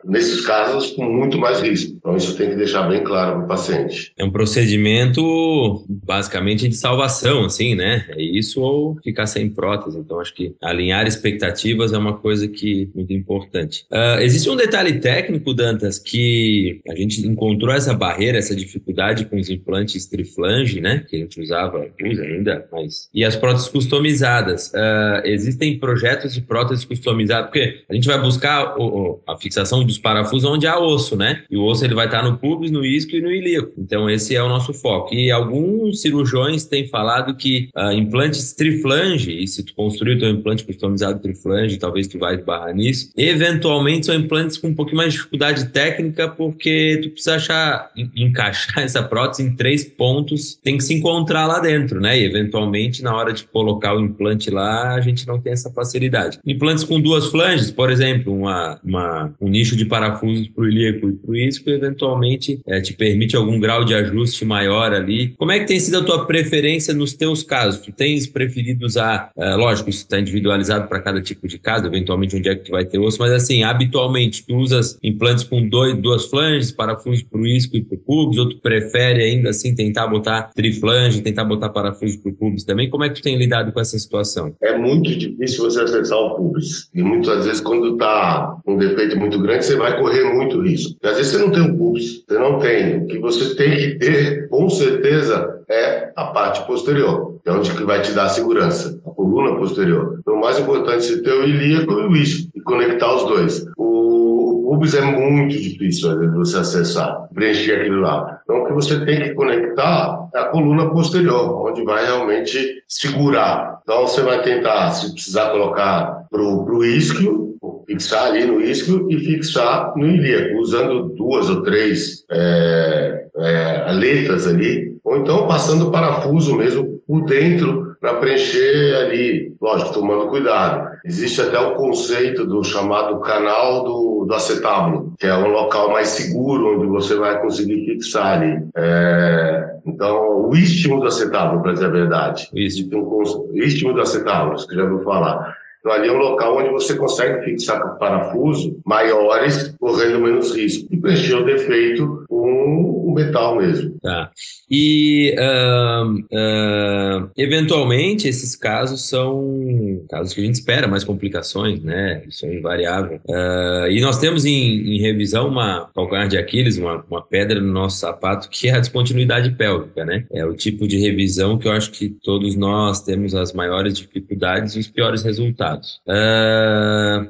nesses 0.07 0.43
casos 0.43 0.91
com 0.91 1.05
muito 1.05 1.39
mais 1.39 1.61
risco. 1.61 1.95
Então 1.97 2.17
isso 2.17 2.37
tem 2.37 2.51
que 2.51 2.57
deixar 2.57 2.83
bem 2.89 3.03
claro 3.03 3.37
para 3.37 3.45
o 3.45 3.49
paciente. 3.49 4.13
É 4.17 4.25
um 4.25 4.31
procedimento 4.31 5.85
basicamente 5.89 6.69
de 6.69 6.77
salvação, 6.77 7.45
assim, 7.45 7.75
né? 7.75 8.05
É 8.11 8.23
isso 8.23 8.61
ou 8.61 8.97
ficar 9.03 9.27
sem 9.27 9.49
prótese. 9.49 9.99
Então 9.99 10.21
acho 10.21 10.35
que 10.35 10.55
alinhar 10.63 11.07
expectativas 11.07 11.93
é 11.93 11.99
uma 11.99 12.15
coisa 12.15 12.47
que 12.47 12.91
é 12.93 12.97
muito 12.97 13.13
importante. 13.13 13.87
Uh, 13.91 14.21
existe 14.35 14.51
um 14.51 14.57
detalhe 14.57 14.99
técnico, 14.99 15.55
Dantas, 15.55 15.99
que 15.99 16.81
a 16.89 16.95
gente 16.97 17.25
encontrou 17.27 17.73
essa 17.73 17.95
barreira, 17.95 18.39
essa 18.39 18.55
dificuldade 18.55 19.27
com 19.27 19.37
os 19.37 19.49
implantes 19.49 20.07
triflange, 20.07 20.81
né? 20.81 21.05
Que 21.09 21.17
a 21.17 21.19
gente 21.21 21.41
usava, 21.41 21.87
usa 22.05 22.23
ainda, 22.23 22.67
mas 22.73 23.09
e 23.15 23.25
as 23.25 23.37
próteses 23.37 23.69
customizadas. 23.69 24.69
Uh, 24.69 25.25
existem 25.25 25.79
projetos 25.79 26.35
de 26.35 26.41
próteses 26.41 26.85
customizadas, 26.85 27.47
porque 27.47 27.83
a 27.89 27.95
gente 27.95 28.07
vai 28.07 28.21
buscar 28.21 28.77
o, 28.79 29.23
a 29.27 29.37
fixação 29.37 29.85
dos 29.85 29.99
parafusos 29.99 30.51
onde 30.51 30.67
há 30.67 30.79
osso, 30.79 31.17
né? 31.17 31.45
E 31.49 31.57
o 31.57 31.65
osso 31.65 31.85
ele 31.85 31.95
vai 31.95 32.07
estar 32.07 32.23
no 32.23 32.37
pubis, 32.39 32.71
no 32.71 32.85
isquio 32.85 33.19
e 33.19 33.23
no 33.23 33.31
ilíaco. 33.31 33.73
Então 33.79 34.11
esse 34.11 34.35
é 34.35 34.43
o 34.43 34.49
nosso 34.49 34.75
foco. 34.75 35.15
E 35.15 35.31
alguns 35.31 36.01
cirurgiões 36.01 36.65
têm 36.65 36.89
falado 36.89 37.37
que 37.37 37.69
uh, 37.77 37.93
implantes 37.93 38.53
triflange, 38.53 39.43
e 39.43 39.47
se 39.47 39.63
tu 39.63 39.75
construir 39.75 40.17
o 40.17 40.19
teu 40.19 40.29
implante 40.29 40.65
customizado 40.65 41.21
triflange, 41.21 41.79
talvez 41.79 42.09
tu 42.09 42.19
vai 42.19 42.35
esbarrar 42.35 42.75
nisso, 42.75 43.11
eventualmente 43.17 44.07
são 44.07 44.15
implantes 44.25 44.57
com 44.57 44.69
um 44.69 44.75
pouquinho 44.75 44.99
mais 44.99 45.13
de 45.13 45.19
dificuldade 45.19 45.67
técnica, 45.69 46.29
porque 46.29 47.01
tu 47.03 47.11
precisa 47.11 47.37
achar, 47.37 47.91
encaixar 48.17 48.81
essa 48.85 49.03
prótese 49.03 49.43
em 49.43 49.55
três 49.55 49.85
pontos, 49.85 50.59
tem 50.63 50.77
que 50.77 50.85
se 50.85 50.95
encontrar 50.95 51.47
lá 51.47 51.61
dentro, 51.61 52.01
né? 52.01 52.19
E 52.19 52.25
eventualmente 52.25 53.03
na 53.03 53.15
hora 53.15 53.33
de 53.33 53.45
colocar 53.45 53.95
o 53.97 54.01
implante 54.01 54.51
lá, 54.51 54.95
a 54.95 55.01
gente 55.01 55.27
não 55.27 55.41
tem 55.41 55.53
essa 55.53 55.71
facilidade. 55.71 56.39
Implantes 56.47 56.85
com 56.85 57.01
duas 57.01 57.27
flanges, 57.27 57.71
por 57.71 57.91
exemplo, 57.91 58.35
uma, 58.35 58.79
uma 58.85 59.35
um 59.41 59.49
nicho 59.49 59.77
de 59.77 59.85
parafusos 59.85 60.49
para 60.49 60.65
o 60.65 60.69
ilíaco 60.69 61.09
e 61.09 61.13
para 61.13 61.31
o 61.31 61.37
isco, 61.37 61.71
eventualmente 61.71 62.61
é, 62.67 62.81
te 62.81 62.93
permite 62.93 63.37
algum 63.37 63.59
grau 63.59 63.85
de 63.85 63.95
ajuste 63.95 64.45
maior 64.45 64.93
ali. 64.93 65.35
Como 65.37 65.53
é 65.53 65.61
que 65.61 65.67
tem 65.67 65.79
sido 65.81 65.99
a 65.99 66.05
tua 66.05 66.27
preferência 66.27 66.95
nos 66.95 67.13
teus 67.13 67.43
casos? 67.43 67.81
Tu 67.81 67.93
tens 67.93 68.27
preferido 68.27 68.87
usar, 68.87 69.31
é, 69.37 69.55
lógico, 69.55 69.91
isso 69.91 70.01
está 70.01 70.19
individualizado 70.19 70.89
para 70.89 71.01
cada 71.01 71.21
tipo 71.21 71.47
de 71.47 71.59
caso, 71.59 71.87
eventualmente 71.87 72.37
onde 72.37 72.49
é 72.49 72.55
que 72.55 72.65
tu 72.65 72.73
vai 72.73 72.85
ter 72.85 72.99
osso, 72.99 73.19
mas 73.19 73.33
assim, 73.33 73.63
habitualmente 73.63 74.14
tu 74.47 74.57
usas 74.57 74.99
implantes 75.03 75.45
com 75.45 75.69
dois, 75.69 75.97
duas 75.97 76.27
flanges, 76.27 76.71
parafusos 76.71 77.23
para 77.23 77.41
o 77.41 77.47
isco 77.47 77.77
e 77.77 77.85
para 77.85 77.97
o 77.97 77.99
pubis, 77.99 78.39
ou 78.39 78.49
tu 78.49 78.59
prefere 78.61 79.23
ainda 79.23 79.51
assim 79.51 79.75
tentar 79.75 80.07
botar 80.07 80.51
triflange, 80.55 81.23
tentar 81.23 81.45
botar 81.45 81.69
parafusos 81.69 82.17
para 82.17 82.31
o 82.31 82.35
pubis 82.35 82.65
também? 82.65 82.91
Como 82.91 83.05
é 83.05 83.09
que 83.09 83.17
tu 83.17 83.23
tem 83.23 83.37
lidado 83.37 83.73
com 83.73 83.81
essa 83.81 83.99
situação? 83.99 84.55
É 84.63 84.77
muito 84.77 85.15
difícil 85.17 85.65
você 85.65 85.81
acessar 85.81 86.19
o 86.19 86.37
pubis. 86.37 86.89
E 86.95 87.03
muitas 87.03 87.45
vezes 87.45 87.61
quando 87.61 87.95
está 87.95 88.57
um 88.67 88.77
defeito 88.77 89.19
muito 89.19 89.39
grande, 89.41 89.65
você 89.65 89.77
vai 89.77 89.99
correr 89.99 90.25
muito 90.35 90.61
risco. 90.61 90.97
E 91.03 91.07
às 91.07 91.17
vezes 91.17 91.33
você 91.33 91.39
não 91.39 91.51
tem 91.51 91.63
um 91.63 91.77
pulso, 91.77 92.25
você 92.27 92.39
não 92.39 92.59
tem. 92.59 92.99
O 92.99 93.07
que 93.07 93.19
você 93.19 93.55
tem 93.55 93.77
que 93.77 93.99
ter, 93.99 94.49
com 94.49 94.69
certeza, 94.69 95.63
é 95.69 96.13
a 96.17 96.27
parte 96.27 96.67
posterior, 96.67 97.39
que 97.43 97.49
é 97.49 97.53
onde 97.53 97.71
que 97.71 97.85
vai 97.85 98.01
te 98.03 98.13
dar 98.13 98.29
segurança, 98.29 99.01
a 99.05 99.11
coluna 99.11 99.57
posterior. 99.57 100.19
Então, 100.21 100.35
o 100.35 100.41
mais 100.41 100.59
importante 100.59 101.13
é 101.13 101.23
ter 101.23 101.33
o 101.33 101.45
ilíaco 101.45 101.93
e 101.93 102.07
o 102.07 102.17
isco, 102.17 102.51
conectar 102.65 103.15
os 103.15 103.25
dois. 103.25 103.67
O, 103.77 104.75
o 104.75 104.85
é 104.85 105.01
muito 105.03 105.57
difícil 105.57 106.19
de 106.19 106.27
você 106.29 106.59
acessar, 106.59 107.29
preencher 107.33 107.81
aquilo 107.81 108.01
lá. 108.01 108.41
Então, 108.43 108.63
o 108.63 108.67
que 108.67 108.73
você 108.73 109.05
tem 109.05 109.23
que 109.23 109.35
conectar 109.35 110.29
é 110.35 110.39
a 110.41 110.47
coluna 110.47 110.91
posterior, 110.91 111.69
onde 111.69 111.85
vai 111.85 112.05
realmente 112.05 112.83
segurar. 112.89 113.81
Então, 113.83 114.03
você 114.03 114.23
vai 114.23 114.43
tentar, 114.43 114.91
se 114.91 115.13
precisar 115.13 115.51
colocar 115.51 116.27
para 116.31 116.43
o 116.43 116.85
isquio, 116.85 117.57
fixar 117.87 118.27
ali 118.27 118.45
no 118.45 118.61
isquio 118.61 119.07
e 119.11 119.19
fixar 119.19 119.93
no 119.97 120.07
ilíaco, 120.07 120.59
usando 120.59 121.11
duas 121.11 121.49
ou 121.49 121.63
três 121.63 122.25
é, 122.31 123.27
é, 123.37 123.85
aletas 123.87 124.47
ali, 124.47 124.97
ou 125.05 125.19
então 125.19 125.47
passando 125.47 125.91
parafuso 125.91 126.57
mesmo 126.57 127.01
por 127.07 127.25
dentro 127.27 127.94
para 128.05 128.17
preencher 128.17 128.97
ali, 128.97 129.57
lógico, 129.59 129.95
tomando 129.95 130.29
cuidado. 130.29 130.91
Existe 131.07 131.41
até 131.41 131.59
o 131.59 131.75
conceito 131.75 132.45
do 132.45 132.63
chamado 132.63 133.19
canal 133.21 133.83
do, 133.83 134.27
do 134.29 134.35
acetábulo, 134.35 135.15
que 135.19 135.27
é 135.27 135.35
um 135.35 135.49
local 135.49 135.91
mais 135.91 136.09
seguro 136.09 136.77
onde 136.77 136.87
você 136.87 137.15
vai 137.15 137.41
conseguir 137.41 137.87
fixar 137.87 138.43
ali. 138.43 138.63
É, 138.77 139.77
então, 139.87 140.51
o 140.51 140.55
istmo 140.55 141.01
do 141.01 141.07
acetábulo, 141.07 141.63
para 141.63 141.73
dizer 141.73 141.87
a 141.87 141.89
verdade. 141.89 142.51
Istmo. 142.55 143.23
Um, 143.23 143.57
istmo 143.57 143.95
do 143.95 144.03
acetábulo, 144.03 144.59
você 144.59 144.75
já 144.75 144.83
ouviu 144.83 145.01
falar. 145.01 145.57
Então, 145.81 145.91
ali 145.91 146.09
é 146.09 146.13
um 146.13 146.19
local 146.19 146.59
onde 146.59 146.69
você 146.69 146.97
consegue 146.97 147.43
fixar 147.43 147.97
parafusos 147.97 148.71
maiores, 148.85 149.75
correndo 149.81 150.21
menos 150.21 150.55
risco. 150.55 150.89
E 150.91 150.97
preencher 150.99 151.37
o 151.37 151.45
defeito 151.47 152.24
com 152.45 153.11
o 153.11 153.15
metal 153.15 153.57
mesmo. 153.57 153.97
Tá. 154.03 154.31
E, 154.71 155.35
uh, 155.39 156.11
uh, 156.13 157.31
eventualmente, 157.37 158.29
esses 158.29 158.55
casos 158.55 159.09
são 159.09 160.05
casos 160.11 160.35
que 160.35 160.43
a 160.43 160.45
gente 160.45 160.57
espera, 160.57 160.87
mais 160.87 161.05
complicações, 161.05 161.83
né? 161.83 162.23
Isso 162.29 162.45
é 162.45 162.55
invariável. 162.55 163.21
Uh, 163.27 163.89
e 163.91 164.01
nós 164.03 164.19
temos 164.19 164.45
em, 164.45 164.97
em, 164.97 165.01
revisão 165.01 165.49
uma 165.49 165.89
calcanhar 165.95 166.29
de 166.29 166.37
Aquiles, 166.37 166.77
uma, 166.77 167.03
uma 167.11 167.23
pedra 167.23 167.61
no 167.61 167.73
nosso 167.73 167.99
sapato, 167.99 168.51
que 168.51 168.69
é 168.69 168.75
a 168.75 168.81
descontinuidade 168.81 169.51
pélvica, 169.53 170.05
né? 170.05 170.27
É 170.31 170.45
o 170.45 170.55
tipo 170.55 170.87
de 170.87 170.99
revisão 170.99 171.57
que 171.57 171.67
eu 171.67 171.73
acho 171.73 171.93
que 171.93 172.11
todos 172.23 172.57
nós 172.57 173.03
temos 173.03 173.35
as 173.35 173.55
maiores 173.55 173.97
dificuldades 173.97 174.75
e 174.75 174.81
os 174.81 174.89
piores 174.89 175.23
resultados. 175.23 176.01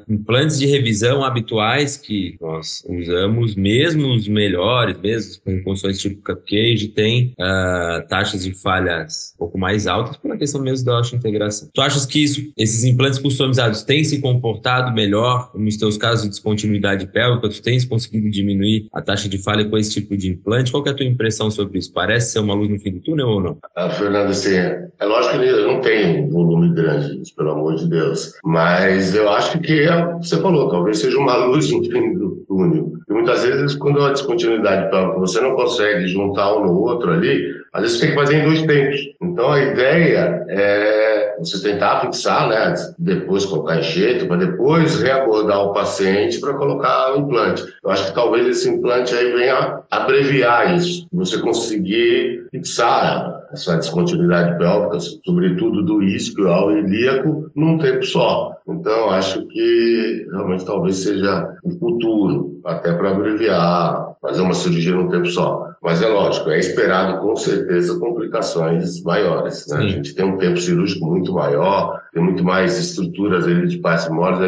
Implantes 0.09 0.59
de 0.59 0.65
revisão 0.65 1.23
habituais 1.23 1.95
que 1.95 2.35
nós 2.41 2.83
usamos, 2.89 3.55
mesmo 3.55 4.13
os 4.13 4.27
melhores, 4.27 4.97
mesmo 5.05 5.41
com 5.43 5.61
funções 5.63 5.99
tipo 5.99 6.21
cupcake, 6.23 6.87
tem 6.87 7.33
uh, 7.39 8.07
taxas 8.07 8.43
de 8.43 8.53
falhas 8.53 9.33
um 9.35 9.39
pouco 9.39 9.57
mais 9.57 9.85
altas 9.87 10.17
pela 10.17 10.37
questão 10.37 10.61
mesmo 10.61 10.85
da 10.85 11.01
integração. 11.13 11.69
Tu 11.73 11.81
achas 11.81 12.05
que 12.05 12.23
isso, 12.23 12.41
esses 12.57 12.83
implantes 12.83 13.19
customizados 13.19 13.83
têm 13.83 14.03
se 14.03 14.19
comportado 14.19 14.93
melhor 14.93 15.51
nos 15.53 15.77
teus 15.77 15.97
casos 15.97 16.23
de 16.23 16.29
descontinuidade 16.29 17.07
pélvica? 17.07 17.49
Tu 17.49 17.61
tens 17.61 17.85
conseguido 17.85 18.29
diminuir 18.29 18.87
a 18.93 19.01
taxa 19.01 19.29
de 19.29 19.37
falha 19.37 19.65
com 19.65 19.77
esse 19.77 19.91
tipo 19.91 20.17
de 20.17 20.29
implante? 20.29 20.71
Qual 20.71 20.85
é 20.85 20.89
a 20.89 20.93
tua 20.93 21.05
impressão 21.05 21.51
sobre 21.51 21.79
isso? 21.79 21.93
Parece 21.93 22.33
ser 22.33 22.39
uma 22.39 22.53
luz 22.53 22.69
no 22.69 22.79
fim 22.79 22.91
do 22.91 22.99
túnel 22.99 23.27
ou 23.27 23.41
não? 23.41 23.57
Ah, 23.75 23.89
Fernando, 23.89 24.29
assim, 24.29 24.55
é 24.55 25.05
lógico 25.05 25.39
que 25.39 25.51
não 25.65 25.81
tem 25.81 26.23
um 26.23 26.29
volume 26.29 26.73
grande, 26.73 27.21
pelo 27.35 27.51
amor 27.51 27.75
de 27.75 27.87
Deus. 27.87 28.33
Mas 28.43 29.13
eu 29.13 29.29
acho 29.29 29.59
que 29.59 29.81
é, 29.81 30.13
você 30.15 30.39
falou, 30.41 30.69
talvez 30.69 30.99
seja 30.99 31.17
uma 31.17 31.35
luz 31.45 31.71
no 31.71 31.83
fim 31.83 32.13
do 32.13 32.43
túnel. 32.47 32.93
E 33.09 33.13
muitas 33.13 33.43
vezes, 33.43 33.75
quando 33.75 34.01
há 34.01 34.11
descontinuidade 34.11 34.89
você 35.17 35.41
não 35.41 35.55
consegue 35.55 36.07
juntar 36.07 36.55
um 36.55 36.65
no 36.65 36.79
outro 36.81 37.11
ali, 37.11 37.53
às 37.73 37.81
vezes 37.81 37.97
você 37.97 38.05
tem 38.05 38.15
que 38.15 38.21
fazer 38.21 38.37
em 38.37 38.45
dois 38.45 38.61
tempos. 38.63 38.99
Então 39.21 39.51
a 39.51 39.61
ideia 39.61 40.45
é 40.49 41.35
você 41.39 41.61
tentar 41.61 42.01
fixar, 42.01 42.47
né? 42.47 42.73
Depois 42.97 43.45
colocar 43.45 43.77
enxerto, 43.77 44.27
para 44.27 44.37
depois 44.37 45.01
reabordar 45.01 45.59
o 45.59 45.73
paciente 45.73 46.39
para 46.39 46.53
colocar 46.53 47.13
o 47.13 47.19
implante. 47.19 47.63
Eu 47.83 47.89
acho 47.91 48.07
que 48.07 48.15
talvez 48.15 48.47
esse 48.47 48.69
implante 48.69 49.13
aí 49.13 49.33
venha 49.33 49.81
abreviar 49.91 50.75
isso, 50.75 51.07
você 51.11 51.39
conseguir 51.39 52.47
fixar 52.51 53.35
essa 53.51 53.77
descontinuidade 53.77 54.57
pélvica, 54.57 54.99
sobretudo 55.25 55.83
do 55.83 56.03
isquio 56.03 56.49
ao 56.49 56.71
ilíaco, 56.71 57.49
num 57.55 57.77
tempo 57.77 58.03
só. 58.03 58.53
Então, 58.67 59.11
acho 59.11 59.45
que 59.47 60.27
realmente 60.31 60.65
talvez 60.65 60.97
seja 60.97 61.55
o 61.63 61.69
futuro, 61.71 62.59
até 62.65 62.93
para 62.93 63.11
abreviar, 63.11 64.04
fazer 64.27 64.41
uma 64.41 64.53
cirurgia 64.53 64.93
num 64.93 65.09
tempo 65.09 65.27
só. 65.27 65.69
Mas 65.81 66.01
é 66.01 66.07
lógico, 66.07 66.49
é 66.49 66.59
esperado 66.59 67.19
com 67.19 67.35
certeza 67.35 67.99
complicações 67.99 69.01
maiores. 69.03 69.67
Né? 69.67 69.77
A 69.77 69.87
gente 69.87 70.15
tem 70.15 70.25
um 70.25 70.37
tempo 70.37 70.59
cirúrgico 70.59 71.05
muito 71.05 71.33
maior, 71.33 72.01
tem 72.13 72.23
muito 72.23 72.43
mais 72.43 72.77
estruturas 72.77 73.45
ali 73.45 73.67
de 73.67 73.77
partes 73.77 74.09
moles. 74.09 74.39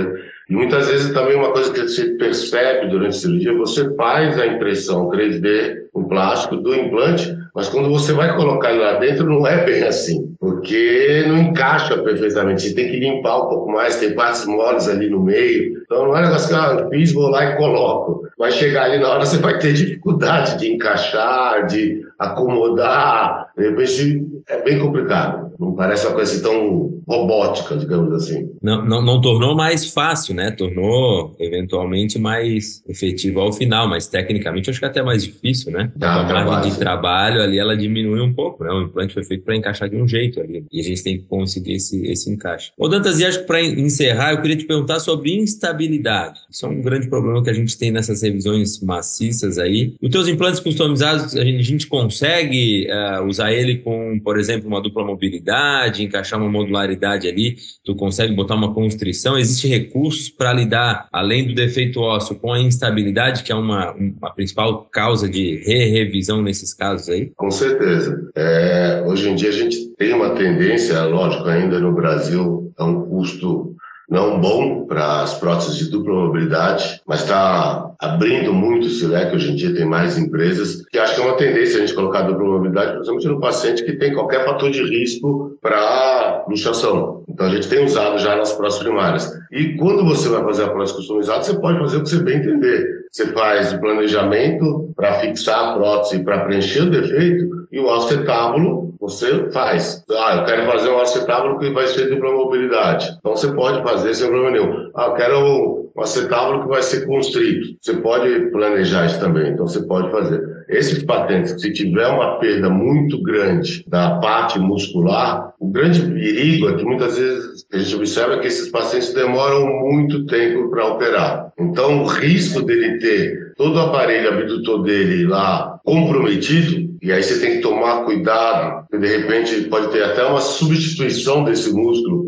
E 0.50 0.54
muitas 0.54 0.88
vezes 0.88 1.14
também 1.14 1.36
uma 1.36 1.52
coisa 1.52 1.72
que 1.72 1.82
você 1.82 2.12
percebe 2.12 2.88
durante 2.90 3.18
a 3.18 3.20
cirurgia, 3.20 3.58
você 3.58 3.94
faz 3.96 4.40
a 4.40 4.48
impressão 4.48 5.10
3D, 5.10 5.88
o 5.94 6.06
plástico 6.06 6.56
do 6.58 6.74
implante, 6.74 7.38
mas 7.54 7.70
quando 7.70 7.90
você 7.90 8.14
vai 8.14 8.36
colocar 8.36 8.72
ele 8.72 8.80
lá 8.80 8.94
dentro, 8.94 9.28
não 9.28 9.46
é 9.46 9.66
bem 9.66 9.84
assim, 9.84 10.36
porque 10.48 11.26
não 11.28 11.38
encaixa 11.40 11.98
perfeitamente. 11.98 12.62
Você 12.62 12.74
tem 12.74 12.90
que 12.90 13.00
limpar 13.02 13.38
um 13.38 13.50
pouco 13.50 13.70
mais, 13.70 13.98
tem 13.98 14.16
partes 14.16 14.46
moles 14.46 14.88
ali 14.88 15.10
no 15.10 15.22
meio. 15.22 15.82
Então 15.84 16.06
não 16.06 16.16
é 16.16 16.20
um 16.20 16.24
negócio 16.24 16.48
que 16.48 16.56
ah, 16.56 16.78
eu 16.80 16.90
fiz, 16.90 17.12
vou 17.12 17.30
lá 17.30 17.44
e 17.44 17.58
coloco. 17.58 18.26
Vai 18.38 18.52
chegar 18.52 18.86
ali 18.86 18.98
na 18.98 19.10
hora, 19.10 19.26
você 19.26 19.38
vai 19.40 19.60
ter 19.60 19.74
dificuldade 19.74 20.58
de 20.58 20.72
encaixar, 20.72 21.66
de 21.66 22.02
acomodar. 22.18 23.48
De 23.58 23.70
repente 23.70 24.26
é 24.48 24.62
bem 24.64 24.80
complicado. 24.80 25.52
Não 25.60 25.74
parece 25.74 26.08
uma 26.08 26.16
coisa 26.16 26.42
tão 26.42 27.02
robótica, 27.08 27.78
digamos 27.78 28.14
assim. 28.14 28.52
Não, 28.62 28.86
não, 28.86 29.02
não 29.02 29.22
tornou 29.22 29.56
mais 29.56 29.92
fácil, 29.92 30.36
né? 30.36 30.52
Tornou 30.52 31.36
eventualmente 31.40 32.20
mais 32.20 32.84
efetivo 32.88 33.40
ao 33.40 33.54
final, 33.54 33.88
mas 33.88 34.08
tecnicamente 34.08 34.70
acho 34.70 34.78
que 34.78 34.86
é 34.86 34.90
até 34.90 35.02
mais 35.02 35.24
difícil, 35.24 35.72
né? 35.72 35.92
Ah, 36.02 36.22
a 36.22 36.46
margem 36.46 36.72
de 36.72 36.78
trabalho 36.78 37.42
ali 37.42 37.58
ela 37.58 37.78
diminui 37.78 38.20
um 38.20 38.34
pouco, 38.34 38.64
né? 38.64 38.70
O 38.72 38.82
implante 38.84 39.14
foi 39.14 39.24
feito 39.24 39.46
para 39.46 39.56
encaixar 39.56 39.90
de 39.90 39.96
um 39.96 40.08
jeito 40.08 40.37
ali 40.42 40.66
e 40.72 40.80
a 40.80 40.84
gente 40.84 41.04
tem 41.04 41.18
que 41.18 41.24
conseguir 41.24 41.74
esse, 41.74 42.06
esse 42.08 42.30
encaixe. 42.30 42.72
Ô 42.78 42.88
Dantas, 42.88 43.20
e 43.20 43.26
acho 43.26 43.40
que 43.42 43.46
para 43.46 43.62
encerrar 43.62 44.32
eu 44.32 44.42
queria 44.42 44.58
te 44.58 44.66
perguntar 44.66 45.00
sobre 45.00 45.36
instabilidade. 45.36 46.40
Isso 46.50 46.66
é 46.66 46.70
um 46.70 46.82
grande 46.82 47.08
problema 47.08 47.44
que 47.44 47.50
a 47.50 47.54
gente 47.54 47.78
tem 47.78 47.92
nessas 47.92 48.22
revisões 48.22 48.82
maciças 48.82 49.58
aí. 49.58 49.96
Os 50.02 50.10
teus 50.10 50.28
implantes 50.28 50.60
customizados, 50.60 51.36
a 51.36 51.44
gente, 51.44 51.60
a 51.60 51.64
gente 51.64 51.88
consegue 51.88 52.88
uh, 52.90 53.24
usar 53.26 53.52
ele 53.54 53.78
com, 53.78 54.20
por 54.20 54.38
exemplo, 54.38 54.68
uma 54.68 54.82
dupla 54.82 55.04
mobilidade, 55.04 56.04
encaixar 56.04 56.40
uma 56.40 56.50
modularidade 56.50 57.28
ali, 57.28 57.58
tu 57.84 57.96
consegue 57.96 58.34
botar 58.34 58.56
uma 58.56 58.74
constrição, 58.74 59.38
existem 59.38 59.72
recursos 59.72 60.30
para 60.30 60.54
lidar, 60.54 61.08
além 61.12 61.48
do 61.48 61.54
defeito 61.54 62.00
ósseo, 62.00 62.36
com 62.36 62.52
a 62.52 62.60
instabilidade, 62.60 63.44
que 63.44 63.52
é 63.52 63.56
uma, 63.56 63.94
uma 63.94 64.34
principal 64.34 64.86
causa 64.92 65.30
de 65.30 65.58
re-revisão 65.58 66.42
nesses 66.42 66.74
casos 66.74 67.10
aí? 67.10 67.32
Com 67.36 67.52
certeza. 67.52 68.30
É, 68.36 69.04
hoje 69.06 69.30
em 69.30 69.36
dia 69.36 69.50
a 69.50 69.54
gente 69.54 69.97
tem 69.98 70.14
uma 70.14 70.32
tendência, 70.32 71.04
lógico, 71.06 71.48
ainda 71.48 71.80
no 71.80 71.92
Brasil, 71.92 72.72
é 72.78 72.84
um 72.84 73.02
custo 73.08 73.76
não 74.10 74.40
bom 74.40 74.86
para 74.86 75.22
as 75.22 75.34
próteses 75.38 75.76
de 75.76 75.92
dupla 75.92 76.14
mobilidade, 76.14 77.02
mas 77.06 77.24
está 77.24 77.92
abrindo 78.00 78.54
muito 78.54 78.88
esse 78.88 79.06
leque. 79.06 79.36
Hoje 79.36 79.52
em 79.52 79.56
dia 79.56 79.74
tem 79.74 79.86
mais 79.86 80.18
empresas 80.18 80.86
que 80.86 80.98
acho 80.98 81.14
que 81.14 81.22
é 81.22 81.26
uma 81.26 81.36
tendência 81.36 81.78
a 81.78 81.80
gente 81.82 81.94
colocar 81.94 82.22
dupla 82.22 82.46
mobilidade, 82.46 82.94
principalmente 82.94 83.28
no 83.28 83.40
paciente 83.42 83.84
que 83.84 83.98
tem 83.98 84.14
qualquer 84.14 84.46
fator 84.46 84.72
de 84.72 84.82
risco 84.82 85.58
para 85.62 86.46
luxação. 86.48 87.26
Então 87.28 87.48
a 87.48 87.50
gente 87.50 87.68
tem 87.68 87.84
usado 87.84 88.18
já 88.18 88.38
nas 88.38 88.54
próteses 88.54 88.82
primárias. 88.82 89.30
E 89.52 89.76
quando 89.76 90.06
você 90.06 90.30
vai 90.30 90.42
fazer 90.42 90.64
a 90.64 90.70
prótese 90.70 90.96
customizada, 90.96 91.44
você 91.44 91.60
pode 91.60 91.80
fazer 91.80 91.98
o 91.98 92.04
que 92.04 92.10
você 92.10 92.20
bem 92.20 92.38
entender. 92.38 92.97
Você 93.18 93.34
faz 93.34 93.74
o 93.74 93.80
planejamento 93.80 94.94
para 94.96 95.14
fixar 95.14 95.70
a 95.70 95.74
prótese, 95.74 96.24
para 96.24 96.46
preencher 96.46 96.84
o 96.84 96.92
defeito, 96.92 97.68
e 97.72 97.80
o 97.80 97.90
acetábulo 97.90 98.94
você 99.00 99.50
faz. 99.50 100.06
Ah, 100.12 100.36
eu 100.36 100.46
quero 100.46 100.72
fazer 100.72 100.90
um 100.92 101.00
acetábulo 101.00 101.58
que 101.58 101.72
vai 101.72 101.88
ser 101.88 102.12
dupla 102.12 102.32
mobilidade. 102.32 103.10
Então 103.18 103.36
você 103.36 103.52
pode 103.54 103.82
fazer 103.82 104.14
sem 104.14 104.28
problema 104.28 104.52
nenhum. 104.52 104.92
Ah, 104.96 105.06
eu 105.06 105.14
quero 105.16 105.87
um 105.98 106.04
acetábulo 106.04 106.64
que 106.64 106.70
vai 106.70 106.84
ser 106.84 107.06
constrito. 107.08 107.76
Você 107.82 107.94
pode 107.94 108.52
planejar 108.52 109.08
isso 109.08 109.20
também, 109.20 109.52
então 109.52 109.68
você 109.68 109.82
pode 109.82 110.12
fazer. 110.12 110.42
Esses 110.70 111.02
patentes, 111.04 111.60
se 111.60 111.74
tiver 111.74 112.08
uma 112.08 112.40
perda 112.40 112.70
muito 112.70 113.22
grande 113.24 113.84
da 113.88 114.18
parte 114.20 114.60
muscular, 114.60 115.54
o 115.60 115.68
grande 115.70 116.02
perigo 116.02 116.70
é 116.70 116.74
que 116.76 116.84
muitas 116.84 117.18
vezes 117.18 117.66
a 117.74 117.78
gente 117.80 117.96
observa 117.96 118.40
que 118.40 118.48
esses 118.48 118.70
pacientes 118.70 119.14
demoram 119.14 119.66
muito 119.66 120.26
tempo 120.26 120.70
para 120.70 120.86
operar. 120.86 121.52
Então, 121.60 122.04
o 122.04 122.06
risco 122.06 122.62
dele 122.62 123.00
ter 123.00 123.54
todo 123.56 123.78
o 123.78 123.80
aparelho 123.80 124.30
abdutor 124.30 124.84
dele 124.84 125.26
lá 125.26 125.80
comprometido, 125.84 126.96
e 127.02 127.12
aí 127.12 127.24
você 127.24 127.40
tem 127.40 127.56
que 127.56 127.62
tomar 127.62 128.04
cuidado, 128.04 128.86
porque 128.90 129.08
de 129.08 129.18
repente 129.18 129.62
pode 129.70 129.88
ter 129.88 130.04
até 130.04 130.24
uma 130.26 130.42
substituição 130.42 131.44
desse 131.44 131.74
músculo 131.74 132.24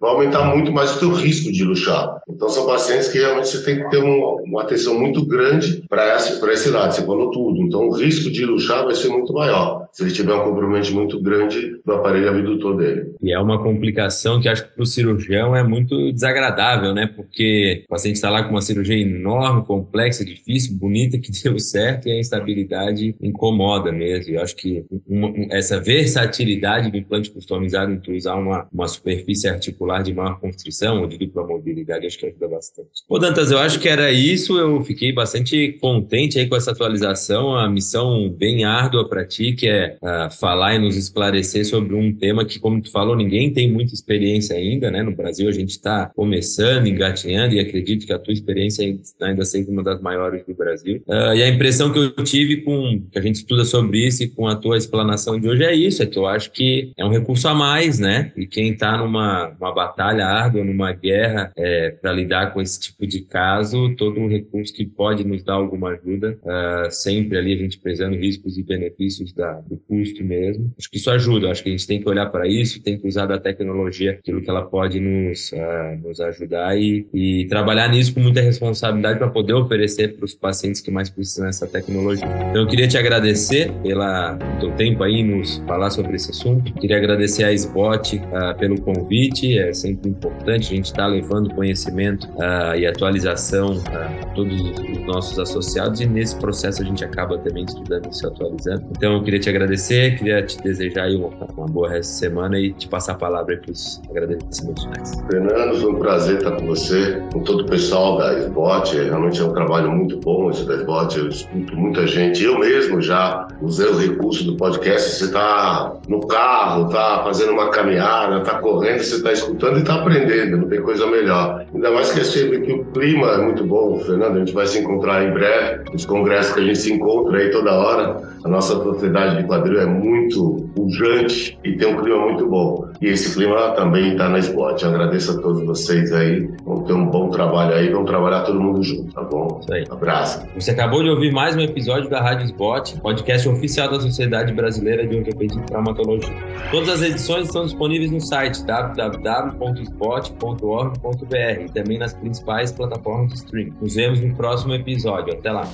vai 0.00 0.10
aumentar 0.10 0.44
muito 0.44 0.72
mais 0.72 0.96
o 0.96 1.00
teu 1.00 1.12
risco 1.12 1.50
de 1.50 1.64
luxar. 1.64 2.20
Então 2.28 2.48
são 2.48 2.66
pacientes 2.66 3.08
que 3.08 3.18
realmente 3.18 3.48
você 3.48 3.64
tem 3.64 3.82
que 3.82 3.90
ter 3.90 3.98
uma, 3.98 4.42
uma 4.42 4.62
atenção 4.62 4.98
muito 4.98 5.24
grande 5.26 5.82
para 5.88 6.16
esse, 6.16 6.44
esse 6.50 6.70
lado, 6.70 6.92
você 6.92 7.04
falou 7.04 7.30
tudo. 7.30 7.62
Então 7.62 7.88
o 7.88 7.92
risco 7.92 8.30
de 8.30 8.44
luxar 8.44 8.84
vai 8.84 8.94
ser 8.94 9.08
muito 9.08 9.32
maior, 9.32 9.88
se 9.92 10.02
ele 10.02 10.12
tiver 10.12 10.34
um 10.34 10.44
comprometimento 10.44 11.00
muito 11.00 11.20
grande 11.20 11.80
do 11.84 11.92
aparelho 11.92 12.28
abdutor 12.28 12.76
dele. 12.76 13.14
E 13.22 13.32
é 13.32 13.38
uma 13.38 13.62
complicação 13.62 14.40
que 14.40 14.48
acho 14.48 14.64
que 14.64 14.74
para 14.74 14.82
o 14.82 14.86
cirurgião 14.86 15.54
é 15.54 15.62
muito 15.62 16.12
desagradável, 16.12 16.94
né? 16.94 17.06
Porque 17.06 17.84
o 17.86 17.88
paciente 17.88 18.16
está 18.16 18.30
lá 18.30 18.42
com 18.42 18.50
uma 18.50 18.62
cirurgia 18.62 18.98
enorme, 18.98 19.64
complexa, 19.64 20.24
difícil, 20.24 20.76
bonita, 20.76 21.18
que 21.18 21.30
deu 21.42 21.58
certo 21.58 22.08
e 22.08 22.12
a 22.12 22.18
instabilidade 22.18 23.14
incomoda 23.20 23.90
mesmo. 23.90 24.34
Eu 24.34 24.42
acho 24.42 24.54
que 24.56 24.84
uma, 25.08 25.32
essa 25.50 25.80
versatilidade 25.80 26.90
do 26.90 26.96
implante 26.96 27.30
customizado 27.30 27.92
em 27.92 28.16
usar 28.16 28.34
uma, 28.34 28.66
uma 28.72 28.88
superfície 28.88 29.39
articular 29.48 30.02
de 30.02 30.12
maior 30.12 30.40
construção 30.40 31.00
ou 31.00 31.06
de 31.06 31.18
dupla 31.18 31.46
mobilidade, 31.46 32.06
acho 32.06 32.18
que 32.18 32.26
ajuda 32.26 32.48
bastante. 32.48 32.90
Ô 33.08 33.18
Dantas, 33.18 33.50
eu 33.50 33.58
acho 33.58 33.78
que 33.78 33.88
era 33.88 34.10
isso, 34.10 34.58
eu 34.58 34.82
fiquei 34.82 35.12
bastante 35.12 35.76
contente 35.80 36.38
aí 36.38 36.48
com 36.48 36.56
essa 36.56 36.70
atualização, 36.70 37.56
a 37.56 37.68
missão 37.68 38.28
bem 38.28 38.64
árdua 38.64 39.08
para 39.08 39.24
ti, 39.24 39.52
que 39.52 39.68
é 39.68 39.96
uh, 40.02 40.30
falar 40.38 40.74
e 40.74 40.78
nos 40.78 40.96
esclarecer 40.96 41.64
sobre 41.64 41.94
um 41.94 42.12
tema 42.12 42.44
que, 42.44 42.58
como 42.58 42.80
tu 42.80 42.90
falou, 42.90 43.16
ninguém 43.16 43.52
tem 43.52 43.70
muita 43.70 43.94
experiência 43.94 44.56
ainda, 44.56 44.90
né? 44.90 45.02
No 45.02 45.14
Brasil 45.14 45.48
a 45.48 45.52
gente 45.52 45.70
está 45.70 46.10
começando, 46.14 46.86
engatinhando 46.86 47.54
e 47.54 47.60
acredito 47.60 48.06
que 48.06 48.12
a 48.12 48.18
tua 48.18 48.32
experiência 48.32 48.84
ainda 49.20 49.44
seja 49.44 49.70
uma 49.70 49.82
das 49.82 50.00
maiores 50.00 50.44
do 50.46 50.54
Brasil. 50.54 51.02
Uh, 51.06 51.34
e 51.34 51.42
a 51.42 51.48
impressão 51.48 51.92
que 51.92 51.98
eu 51.98 52.12
tive 52.24 52.58
com 52.58 53.02
que 53.10 53.18
a 53.18 53.22
gente 53.22 53.36
estuda 53.36 53.64
sobre 53.64 54.06
isso 54.06 54.22
e 54.22 54.28
com 54.28 54.46
a 54.46 54.56
tua 54.56 54.76
explanação 54.76 55.38
de 55.38 55.48
hoje 55.48 55.64
é 55.64 55.74
isso, 55.74 56.02
é 56.02 56.06
que 56.06 56.18
eu 56.18 56.26
acho 56.26 56.50
que 56.52 56.92
é 56.96 57.04
um 57.04 57.10
recurso 57.10 57.48
a 57.48 57.54
mais, 57.54 57.98
né? 57.98 58.32
E 58.36 58.46
quem 58.46 58.72
está 58.72 58.96
numa 58.98 59.29
uma 59.58 59.72
batalha 59.72 60.26
árdua, 60.26 60.64
numa 60.64 60.92
guerra 60.92 61.52
é, 61.56 61.90
para 61.90 62.12
lidar 62.12 62.52
com 62.52 62.60
esse 62.60 62.80
tipo 62.80 63.06
de 63.06 63.20
caso, 63.22 63.94
todo 63.96 64.20
um 64.20 64.28
recurso 64.28 64.72
que 64.72 64.84
pode 64.84 65.24
nos 65.24 65.42
dar 65.42 65.54
alguma 65.54 65.90
ajuda, 65.90 66.38
uh, 66.42 66.90
sempre 66.90 67.38
ali 67.38 67.54
a 67.54 67.56
gente 67.56 67.78
prezando 67.78 68.16
riscos 68.16 68.58
e 68.58 68.62
benefícios 68.62 69.32
da, 69.32 69.60
do 69.60 69.76
custo 69.76 70.24
mesmo. 70.24 70.72
Acho 70.78 70.90
que 70.90 70.96
isso 70.96 71.10
ajuda, 71.10 71.50
acho 71.50 71.62
que 71.62 71.68
a 71.68 71.72
gente 71.72 71.86
tem 71.86 72.00
que 72.00 72.08
olhar 72.08 72.26
para 72.26 72.46
isso, 72.46 72.82
tem 72.82 72.98
que 72.98 73.06
usar 73.06 73.26
da 73.26 73.38
tecnologia 73.38 74.12
aquilo 74.12 74.42
que 74.42 74.50
ela 74.50 74.62
pode 74.62 75.00
nos, 75.00 75.52
uh, 75.52 76.00
nos 76.02 76.20
ajudar 76.20 76.76
e, 76.78 77.06
e 77.12 77.46
trabalhar 77.48 77.88
nisso 77.88 78.14
com 78.14 78.20
muita 78.20 78.40
responsabilidade 78.40 79.18
para 79.18 79.28
poder 79.28 79.54
oferecer 79.54 80.16
para 80.16 80.24
os 80.24 80.34
pacientes 80.34 80.80
que 80.80 80.90
mais 80.90 81.10
precisam 81.10 81.46
dessa 81.46 81.66
tecnologia. 81.66 82.26
Então 82.50 82.62
eu 82.62 82.66
queria 82.66 82.88
te 82.88 82.96
agradecer 82.96 83.72
pela 83.82 84.36
teu 84.60 84.72
tempo 84.72 85.02
aí 85.02 85.22
nos 85.22 85.58
falar 85.66 85.90
sobre 85.90 86.16
esse 86.16 86.30
assunto. 86.30 86.72
Queria 86.74 86.96
agradecer 86.96 87.44
a 87.44 87.52
SBOT 87.52 88.16
uh, 88.16 88.58
pelo 88.58 88.80
convite. 88.80 89.09
É, 89.10 89.68
é 89.68 89.72
sempre 89.72 90.10
importante 90.10 90.72
a 90.72 90.76
gente 90.76 90.86
estar 90.86 91.02
tá 91.02 91.06
levando 91.08 91.52
conhecimento 91.54 92.28
uh, 92.28 92.76
e 92.76 92.86
atualização 92.86 93.82
a 93.88 94.26
todos 94.34 94.60
os 94.60 95.06
nossos 95.06 95.38
associados 95.38 96.00
e 96.00 96.06
nesse 96.06 96.36
processo 96.36 96.82
a 96.82 96.84
gente 96.84 97.04
acaba 97.04 97.36
também 97.38 97.64
estudando 97.64 98.08
e 98.08 98.14
se 98.14 98.26
atualizando. 98.26 98.86
Então 98.96 99.14
eu 99.14 99.22
queria 99.22 99.40
te 99.40 99.48
agradecer, 99.48 100.16
queria 100.16 100.42
te 100.42 100.62
desejar 100.62 101.04
aí 101.04 101.16
uma, 101.16 101.28
uma 101.56 101.66
boa 101.66 101.90
resto 101.90 102.10
de 102.10 102.18
semana 102.18 102.58
e 102.58 102.72
te 102.72 102.88
passar 102.88 103.12
a 103.12 103.16
palavra 103.16 103.56
para 103.56 103.72
os 103.72 104.00
agradecimentos 104.08 104.84
finais. 104.84 105.12
Fernando, 105.30 105.80
foi 105.80 105.90
um 105.90 105.98
prazer 105.98 106.36
estar 106.36 106.52
com 106.52 106.66
você, 106.66 107.20
com 107.32 107.40
todo 107.40 107.62
o 107.62 107.66
pessoal 107.66 108.18
da 108.18 108.38
SBOT, 108.38 108.96
realmente 108.96 109.40
é 109.40 109.44
um 109.44 109.52
trabalho 109.52 109.90
muito 109.90 110.18
bom 110.18 110.50
esse 110.50 110.64
da 110.66 110.74
SBOT, 110.76 111.18
eu 111.18 111.28
escuto 111.28 111.76
muita 111.76 112.06
gente, 112.06 112.42
eu 112.44 112.58
mesmo 112.58 113.00
já 113.00 113.48
usei 113.60 113.86
o 113.86 113.98
recurso 113.98 114.44
do 114.44 114.56
podcast, 114.56 115.10
você 115.10 115.24
está 115.24 115.94
no 116.08 116.26
carro, 116.26 116.86
está 116.86 117.22
fazendo 117.24 117.52
uma 117.52 117.70
caminhada, 117.70 118.38
está 118.38 118.58
correndo, 118.58 118.99
você 119.04 119.16
está 119.16 119.32
escutando 119.32 119.78
e 119.78 119.80
está 119.80 119.94
aprendendo, 119.94 120.58
não 120.58 120.68
tem 120.68 120.80
coisa 120.80 121.06
melhor. 121.06 121.64
Ainda 121.72 121.90
mais 121.90 122.12
que, 122.12 122.24
sempre 122.24 122.60
que 122.60 122.72
o 122.72 122.84
clima 122.86 123.28
é 123.28 123.38
muito 123.38 123.64
bom, 123.64 123.98
Fernando, 124.00 124.36
a 124.36 124.38
gente 124.40 124.52
vai 124.52 124.66
se 124.66 124.78
encontrar 124.78 125.24
em 125.24 125.32
breve, 125.32 125.90
nos 125.92 126.04
congressos 126.04 126.54
que 126.54 126.60
a 126.60 126.64
gente 126.64 126.78
se 126.78 126.92
encontra 126.92 127.38
aí 127.38 127.50
toda 127.50 127.72
hora. 127.72 128.20
A 128.44 128.48
nossa 128.48 128.74
sociedade 128.82 129.38
de 129.38 129.44
quadril 129.44 129.80
é 129.80 129.86
muito 129.86 130.68
pujante 130.74 131.58
e 131.64 131.76
tem 131.76 131.94
um 131.94 132.02
clima 132.02 132.26
muito 132.26 132.48
bom. 132.48 132.88
E 133.00 133.06
esse 133.06 133.34
clima 133.34 133.72
também 133.72 134.12
está 134.12 134.28
na 134.28 134.38
Spot. 134.38 134.82
Eu 134.82 134.88
agradeço 134.88 135.38
a 135.38 135.42
todos 135.42 135.64
vocês 135.64 136.12
aí. 136.12 136.48
Vamos 136.64 136.86
ter 136.86 136.92
um 136.92 137.06
bom 137.06 137.30
trabalho 137.30 137.74
aí, 137.74 137.90
vamos 137.90 138.10
trabalhar 138.10 138.42
todo 138.42 138.60
mundo 138.60 138.82
junto, 138.82 139.12
tá 139.12 139.22
bom? 139.22 139.60
Isso 139.62 139.72
aí. 139.72 139.84
Abraço. 139.90 140.46
Você 140.54 140.70
acabou 140.70 141.02
de 141.02 141.10
ouvir 141.10 141.32
mais 141.32 141.56
um 141.56 141.60
episódio 141.60 142.08
da 142.08 142.20
Rádio 142.20 142.46
Spot, 142.46 142.98
podcast 143.00 143.48
oficial 143.48 143.90
da 143.90 144.00
Sociedade 144.00 144.52
Brasileira 144.52 145.06
de 145.06 145.16
Ortopedia 145.16 145.60
e 145.60 145.66
Traumatologia. 145.66 146.34
Todas 146.70 146.88
as 146.88 147.02
edições 147.02 147.46
estão 147.46 147.64
disponíveis 147.64 148.10
no 148.10 148.20
site 148.20 148.64
www 148.64 149.60
www.spot.org.br 149.60 151.64
e 151.64 151.72
também 151.72 151.98
nas 151.98 152.14
principais 152.14 152.72
plataformas 152.72 153.28
de 153.28 153.34
streaming. 153.36 153.74
Nos 153.80 153.94
vemos 153.94 154.20
no 154.20 154.34
próximo 154.34 154.74
episódio. 154.74 155.32
Até 155.32 155.52
lá! 155.52 155.68